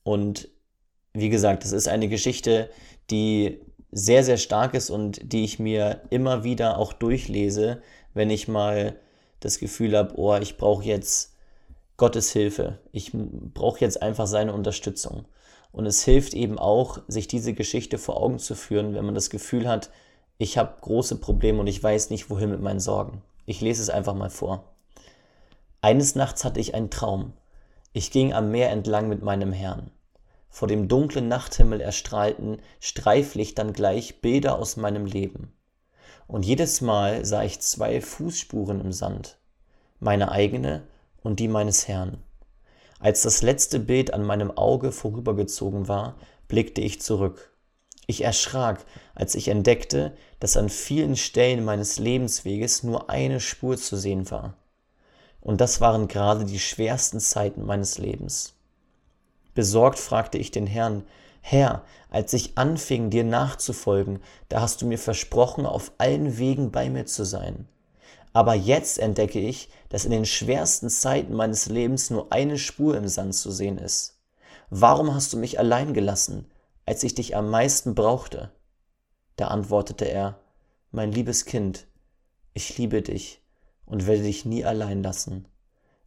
Und 0.03 0.49
wie 1.13 1.29
gesagt, 1.29 1.63
das 1.63 1.71
ist 1.71 1.87
eine 1.87 2.07
Geschichte, 2.07 2.69
die 3.09 3.59
sehr, 3.91 4.23
sehr 4.23 4.37
stark 4.37 4.73
ist 4.73 4.89
und 4.89 5.33
die 5.33 5.43
ich 5.43 5.59
mir 5.59 6.01
immer 6.09 6.43
wieder 6.43 6.77
auch 6.77 6.93
durchlese, 6.93 7.81
wenn 8.13 8.29
ich 8.29 8.47
mal 8.47 8.95
das 9.39 9.59
Gefühl 9.59 9.97
habe, 9.97 10.13
oh, 10.17 10.35
ich 10.35 10.57
brauche 10.57 10.83
jetzt 10.83 11.35
Gottes 11.97 12.31
Hilfe. 12.31 12.79
Ich 12.91 13.11
brauche 13.13 13.79
jetzt 13.81 14.01
einfach 14.01 14.27
seine 14.27 14.53
Unterstützung. 14.53 15.25
Und 15.71 15.85
es 15.85 16.03
hilft 16.03 16.33
eben 16.33 16.57
auch, 16.57 16.99
sich 17.07 17.27
diese 17.27 17.53
Geschichte 17.53 17.97
vor 17.97 18.17
Augen 18.17 18.39
zu 18.39 18.55
führen, 18.55 18.93
wenn 18.95 19.05
man 19.05 19.15
das 19.15 19.29
Gefühl 19.29 19.67
hat, 19.67 19.89
ich 20.37 20.57
habe 20.57 20.79
große 20.81 21.17
Probleme 21.17 21.59
und 21.59 21.67
ich 21.67 21.81
weiß 21.81 22.09
nicht, 22.09 22.29
wohin 22.29 22.49
mit 22.49 22.61
meinen 22.61 22.79
Sorgen. 22.79 23.21
Ich 23.45 23.61
lese 23.61 23.81
es 23.81 23.89
einfach 23.89 24.15
mal 24.15 24.29
vor. 24.29 24.63
Eines 25.81 26.15
Nachts 26.15 26.43
hatte 26.43 26.59
ich 26.59 26.75
einen 26.75 26.89
Traum. 26.89 27.31
Ich 27.93 28.11
ging 28.11 28.33
am 28.33 28.51
Meer 28.51 28.69
entlang 28.69 29.07
mit 29.07 29.21
meinem 29.21 29.53
Herrn. 29.53 29.91
Vor 30.49 30.67
dem 30.67 30.89
dunklen 30.89 31.29
Nachthimmel 31.29 31.79
erstrahlten 31.79 32.57
Streiflichtern 32.81 33.71
gleich 33.71 34.19
Bilder 34.19 34.59
aus 34.59 34.75
meinem 34.75 35.05
Leben. 35.05 35.53
Und 36.27 36.45
jedes 36.45 36.81
Mal 36.81 37.23
sah 37.23 37.43
ich 37.43 37.61
zwei 37.61 38.01
Fußspuren 38.01 38.81
im 38.81 38.91
Sand, 38.91 39.37
meine 40.01 40.31
eigene 40.31 40.83
und 41.23 41.39
die 41.39 41.47
meines 41.47 41.87
Herrn. 41.87 42.17
Als 42.99 43.21
das 43.21 43.41
letzte 43.41 43.79
Bild 43.79 44.13
an 44.13 44.23
meinem 44.23 44.51
Auge 44.51 44.91
vorübergezogen 44.91 45.87
war, 45.87 46.17
blickte 46.49 46.81
ich 46.81 47.01
zurück. 47.01 47.55
Ich 48.05 48.25
erschrak, 48.25 48.85
als 49.15 49.33
ich 49.33 49.47
entdeckte, 49.47 50.17
dass 50.41 50.57
an 50.57 50.67
vielen 50.67 51.15
Stellen 51.15 51.63
meines 51.63 51.99
Lebensweges 51.99 52.83
nur 52.83 53.09
eine 53.09 53.39
Spur 53.39 53.77
zu 53.77 53.95
sehen 53.95 54.29
war. 54.29 54.55
Und 55.41 55.61
das 55.61 55.81
waren 55.81 56.07
gerade 56.07 56.45
die 56.45 56.59
schwersten 56.59 57.19
Zeiten 57.19 57.65
meines 57.65 57.97
Lebens. 57.97 58.55
Besorgt 59.53 59.99
fragte 59.99 60.37
ich 60.37 60.51
den 60.51 60.67
Herrn, 60.67 61.03
Herr, 61.41 61.83
als 62.09 62.33
ich 62.33 62.57
anfing, 62.57 63.09
dir 63.09 63.23
nachzufolgen, 63.23 64.19
da 64.49 64.61
hast 64.61 64.81
du 64.81 64.85
mir 64.85 64.97
versprochen, 64.97 65.65
auf 65.65 65.91
allen 65.97 66.37
Wegen 66.37 66.71
bei 66.71 66.89
mir 66.89 67.05
zu 67.05 67.23
sein. 67.23 67.67
Aber 68.33 68.53
jetzt 68.53 68.99
entdecke 68.99 69.39
ich, 69.39 69.69
dass 69.89 70.05
in 70.05 70.11
den 70.11 70.25
schwersten 70.25 70.89
Zeiten 70.89 71.33
meines 71.33 71.67
Lebens 71.67 72.09
nur 72.09 72.31
eine 72.31 72.57
Spur 72.57 72.95
im 72.95 73.07
Sand 73.07 73.35
zu 73.35 73.51
sehen 73.51 73.77
ist. 73.77 74.19
Warum 74.69 75.15
hast 75.15 75.33
du 75.33 75.37
mich 75.37 75.57
allein 75.57 75.93
gelassen, 75.93 76.45
als 76.85 77.03
ich 77.03 77.15
dich 77.15 77.35
am 77.35 77.49
meisten 77.49 77.95
brauchte? 77.95 78.51
Da 79.35 79.47
antwortete 79.47 80.05
er, 80.05 80.39
mein 80.91 81.11
liebes 81.11 81.45
Kind, 81.45 81.87
ich 82.53 82.77
liebe 82.77 83.01
dich 83.01 83.38
und 83.89 84.07
werde 84.07 84.23
dich 84.23 84.45
nie 84.45 84.63
allein 84.63 85.03
lassen. 85.03 85.45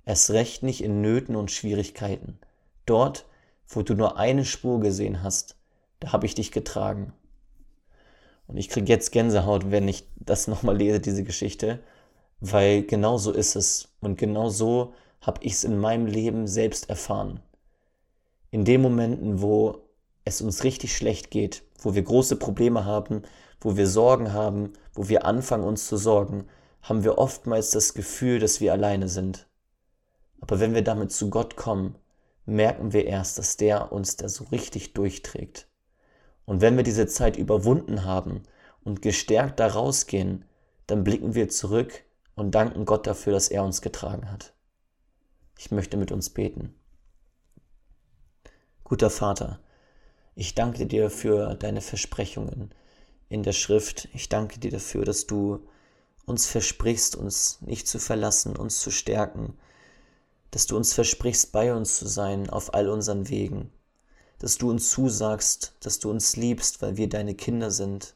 Erst 0.04 0.30
recht 0.30 0.62
nicht 0.62 0.82
in 0.82 1.00
Nöten 1.00 1.36
und 1.36 1.50
Schwierigkeiten. 1.50 2.38
Dort, 2.86 3.26
wo 3.68 3.82
du 3.82 3.94
nur 3.94 4.16
eine 4.16 4.44
Spur 4.44 4.80
gesehen 4.80 5.22
hast, 5.22 5.56
da 6.00 6.12
habe 6.12 6.26
ich 6.26 6.34
dich 6.34 6.50
getragen. 6.50 7.12
Und 8.46 8.56
ich 8.56 8.68
kriege 8.68 8.88
jetzt 8.88 9.12
Gänsehaut, 9.12 9.70
wenn 9.70 9.86
ich 9.86 10.06
das 10.16 10.48
nochmal 10.48 10.76
lese, 10.76 11.00
diese 11.00 11.24
Geschichte, 11.24 11.80
weil 12.40 12.82
genau 12.82 13.18
so 13.18 13.30
ist 13.32 13.54
es 13.54 13.88
und 14.00 14.18
genau 14.18 14.48
so 14.48 14.94
habe 15.20 15.40
ich 15.44 15.52
es 15.52 15.64
in 15.64 15.78
meinem 15.78 16.06
Leben 16.06 16.48
selbst 16.48 16.90
erfahren. 16.90 17.40
In 18.50 18.64
den 18.64 18.82
Momenten, 18.82 19.40
wo 19.40 19.78
es 20.24 20.42
uns 20.42 20.64
richtig 20.64 20.96
schlecht 20.96 21.30
geht, 21.30 21.62
wo 21.78 21.94
wir 21.94 22.02
große 22.02 22.36
Probleme 22.36 22.84
haben, 22.84 23.22
wo 23.60 23.76
wir 23.76 23.86
Sorgen 23.86 24.32
haben, 24.32 24.72
wo 24.92 25.08
wir 25.08 25.24
anfangen 25.24 25.64
uns 25.64 25.86
zu 25.86 25.96
sorgen, 25.96 26.44
haben 26.82 27.04
wir 27.04 27.18
oftmals 27.18 27.70
das 27.70 27.94
Gefühl, 27.94 28.38
dass 28.38 28.60
wir 28.60 28.72
alleine 28.72 29.08
sind. 29.08 29.46
Aber 30.40 30.58
wenn 30.60 30.74
wir 30.74 30.82
damit 30.82 31.12
zu 31.12 31.30
Gott 31.30 31.56
kommen, 31.56 31.96
merken 32.44 32.92
wir 32.92 33.06
erst, 33.06 33.38
dass 33.38 33.56
der 33.56 33.92
uns 33.92 34.16
da 34.16 34.28
so 34.28 34.44
richtig 34.44 34.92
durchträgt. 34.92 35.68
Und 36.44 36.60
wenn 36.60 36.76
wir 36.76 36.82
diese 36.82 37.06
Zeit 37.06 37.36
überwunden 37.36 38.04
haben 38.04 38.42
und 38.82 39.00
gestärkt 39.00 39.60
da 39.60 39.68
rausgehen, 39.68 40.44
dann 40.88 41.04
blicken 41.04 41.34
wir 41.34 41.48
zurück 41.48 42.02
und 42.34 42.54
danken 42.54 42.84
Gott 42.84 43.06
dafür, 43.06 43.32
dass 43.32 43.48
er 43.48 43.62
uns 43.62 43.80
getragen 43.80 44.30
hat. 44.30 44.52
Ich 45.56 45.70
möchte 45.70 45.96
mit 45.96 46.10
uns 46.10 46.30
beten. 46.30 46.74
Guter 48.82 49.10
Vater, 49.10 49.60
ich 50.34 50.56
danke 50.56 50.86
dir 50.86 51.08
für 51.10 51.54
deine 51.54 51.80
Versprechungen 51.80 52.74
in 53.28 53.44
der 53.44 53.52
Schrift. 53.52 54.08
Ich 54.12 54.28
danke 54.28 54.58
dir 54.58 54.72
dafür, 54.72 55.04
dass 55.04 55.26
du 55.26 55.66
uns 56.26 56.46
versprichst, 56.46 57.16
uns 57.16 57.58
nicht 57.60 57.88
zu 57.88 57.98
verlassen, 57.98 58.56
uns 58.56 58.80
zu 58.80 58.90
stärken, 58.90 59.56
dass 60.50 60.66
du 60.66 60.76
uns 60.76 60.92
versprichst, 60.92 61.52
bei 61.52 61.74
uns 61.74 61.96
zu 61.96 62.06
sein 62.06 62.50
auf 62.50 62.74
all 62.74 62.88
unseren 62.88 63.28
Wegen, 63.28 63.70
dass 64.38 64.58
du 64.58 64.70
uns 64.70 64.90
zusagst, 64.90 65.74
dass 65.80 65.98
du 65.98 66.10
uns 66.10 66.36
liebst, 66.36 66.82
weil 66.82 66.96
wir 66.96 67.08
deine 67.08 67.34
Kinder 67.34 67.70
sind, 67.70 68.14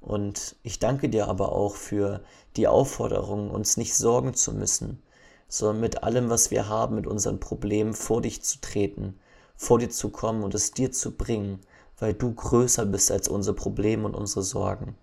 und 0.00 0.56
ich 0.62 0.78
danke 0.78 1.08
dir 1.08 1.28
aber 1.28 1.52
auch 1.52 1.74
für 1.74 2.22
die 2.56 2.66
Aufforderung, 2.66 3.50
uns 3.50 3.76
nicht 3.76 3.94
sorgen 3.94 4.34
zu 4.34 4.52
müssen, 4.52 5.02
sondern 5.48 5.80
mit 5.80 6.02
allem, 6.02 6.30
was 6.30 6.50
wir 6.50 6.68
haben, 6.68 6.94
mit 6.94 7.06
unseren 7.06 7.38
Problemen 7.38 7.92
vor 7.92 8.22
dich 8.22 8.42
zu 8.42 8.60
treten, 8.60 9.18
vor 9.56 9.78
dir 9.78 9.90
zu 9.90 10.08
kommen 10.08 10.42
und 10.42 10.54
es 10.54 10.72
dir 10.72 10.90
zu 10.90 11.10
bringen, 11.12 11.60
weil 11.98 12.14
du 12.14 12.32
größer 12.32 12.86
bist 12.86 13.10
als 13.10 13.28
unsere 13.28 13.54
Probleme 13.54 14.06
und 14.06 14.14
unsere 14.14 14.42
Sorgen. 14.42 14.96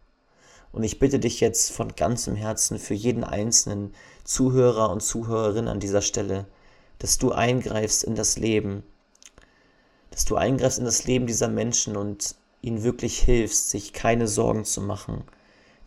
Und 0.77 0.83
ich 0.83 0.99
bitte 0.99 1.17
dich 1.17 1.39
jetzt 1.39 1.71
von 1.71 1.95
ganzem 1.95 2.35
Herzen 2.35 2.77
für 2.77 2.93
jeden 2.93 3.23
einzelnen 3.23 3.95
Zuhörer 4.23 4.91
und 4.91 5.01
Zuhörerin 5.01 5.67
an 5.67 5.79
dieser 5.79 6.03
Stelle, 6.03 6.45
dass 6.99 7.17
du 7.17 7.31
eingreifst 7.31 8.03
in 8.03 8.13
das 8.13 8.37
Leben, 8.37 8.83
dass 10.11 10.25
du 10.25 10.35
eingreifst 10.35 10.77
in 10.77 10.85
das 10.85 11.05
Leben 11.05 11.25
dieser 11.25 11.47
Menschen 11.47 11.97
und 11.97 12.35
ihnen 12.61 12.83
wirklich 12.83 13.17
hilfst, 13.17 13.71
sich 13.71 13.91
keine 13.91 14.27
Sorgen 14.27 14.65
zu 14.65 14.81
machen, 14.81 15.23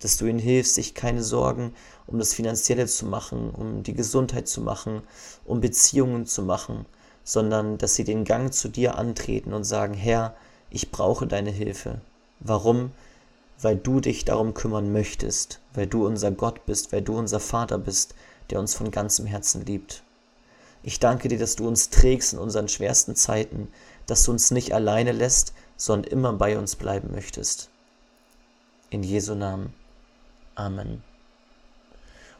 dass 0.00 0.16
du 0.16 0.26
ihnen 0.26 0.40
hilfst, 0.40 0.74
sich 0.74 0.92
keine 0.92 1.22
Sorgen 1.22 1.72
um 2.08 2.18
das 2.18 2.34
Finanzielle 2.34 2.86
zu 2.86 3.06
machen, 3.06 3.50
um 3.50 3.84
die 3.84 3.94
Gesundheit 3.94 4.48
zu 4.48 4.60
machen, 4.60 5.02
um 5.44 5.60
Beziehungen 5.60 6.26
zu 6.26 6.42
machen, 6.42 6.84
sondern 7.22 7.78
dass 7.78 7.94
sie 7.94 8.02
den 8.02 8.24
Gang 8.24 8.52
zu 8.52 8.68
dir 8.68 8.98
antreten 8.98 9.52
und 9.52 9.62
sagen, 9.62 9.94
Herr, 9.94 10.34
ich 10.68 10.90
brauche 10.90 11.28
deine 11.28 11.52
Hilfe. 11.52 12.00
Warum? 12.40 12.90
Weil 13.62 13.76
du 13.76 14.00
dich 14.00 14.24
darum 14.24 14.54
kümmern 14.54 14.92
möchtest, 14.92 15.60
weil 15.74 15.86
du 15.86 16.06
unser 16.06 16.30
Gott 16.30 16.64
bist, 16.66 16.92
weil 16.92 17.02
du 17.02 17.18
unser 17.18 17.40
Vater 17.40 17.78
bist, 17.78 18.14
der 18.48 18.58
uns 18.58 18.74
von 18.74 18.90
ganzem 18.90 19.26
Herzen 19.26 19.64
liebt. 19.64 20.02
Ich 20.82 20.98
danke 20.98 21.28
dir, 21.28 21.38
dass 21.38 21.56
du 21.56 21.68
uns 21.68 21.90
trägst 21.90 22.32
in 22.32 22.38
unseren 22.38 22.68
schwersten 22.68 23.14
Zeiten, 23.14 23.68
dass 24.06 24.24
du 24.24 24.32
uns 24.32 24.50
nicht 24.50 24.72
alleine 24.72 25.12
lässt, 25.12 25.52
sondern 25.76 26.10
immer 26.10 26.32
bei 26.32 26.58
uns 26.58 26.76
bleiben 26.76 27.10
möchtest. 27.12 27.68
In 28.88 29.02
Jesu 29.02 29.34
Namen. 29.34 29.74
Amen. 30.54 31.02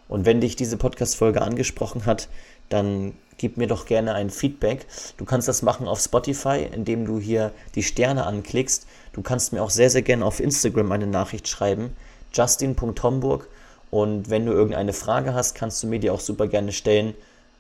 Und 0.09 0.25
wenn 0.25 0.41
dich 0.41 0.57
diese 0.57 0.77
Podcast-Folge 0.77 1.43
angesprochen 1.43 2.07
hat, 2.07 2.29
dann 2.69 3.15
gib 3.41 3.57
mir 3.57 3.67
doch 3.67 3.87
gerne 3.87 4.13
ein 4.13 4.29
Feedback. 4.29 4.87
Du 5.17 5.25
kannst 5.25 5.49
das 5.49 5.63
machen 5.63 5.89
auf 5.89 5.99
Spotify, 5.99 6.69
indem 6.71 7.07
du 7.07 7.19
hier 7.19 7.53
die 7.75 7.83
Sterne 7.83 8.27
anklickst. 8.27 8.87
Du 9.15 9.23
kannst 9.23 9.55
mir 9.55 9.63
auch 9.63 9.71
sehr, 9.71 9.89
sehr 9.89 10.03
gerne 10.03 10.27
auf 10.27 10.41
Instagram 10.41 10.93
eine 10.93 11.07
Nachricht 11.07 11.49
schreiben. 11.49 11.97
Justin.homburg. 12.35 13.49
Und 13.91 14.29
wenn 14.29 14.45
du 14.45 14.53
irgendeine 14.53 14.93
Frage 14.93 15.33
hast, 15.33 15.55
kannst 15.55 15.83
du 15.83 15.87
mir 15.87 15.99
die 15.99 16.11
auch 16.11 16.21
super 16.21 16.47
gerne 16.49 16.73
stellen. 16.73 17.15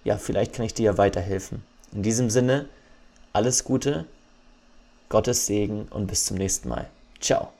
Ja, 0.04 0.18
vielleicht 0.18 0.52
kann 0.52 0.66
ich 0.66 0.74
dir 0.74 0.84
ja 0.84 0.98
weiterhelfen. 0.98 1.64
In 1.92 2.02
diesem 2.02 2.28
Sinne, 2.28 2.66
alles 3.32 3.64
Gute 3.64 4.04
Gottes 5.08 5.46
Segen 5.46 5.88
und 5.90 6.06
bis 6.06 6.26
zum 6.26 6.36
nächsten 6.36 6.68
Mal. 6.68 6.88
Ciao. 7.20 7.59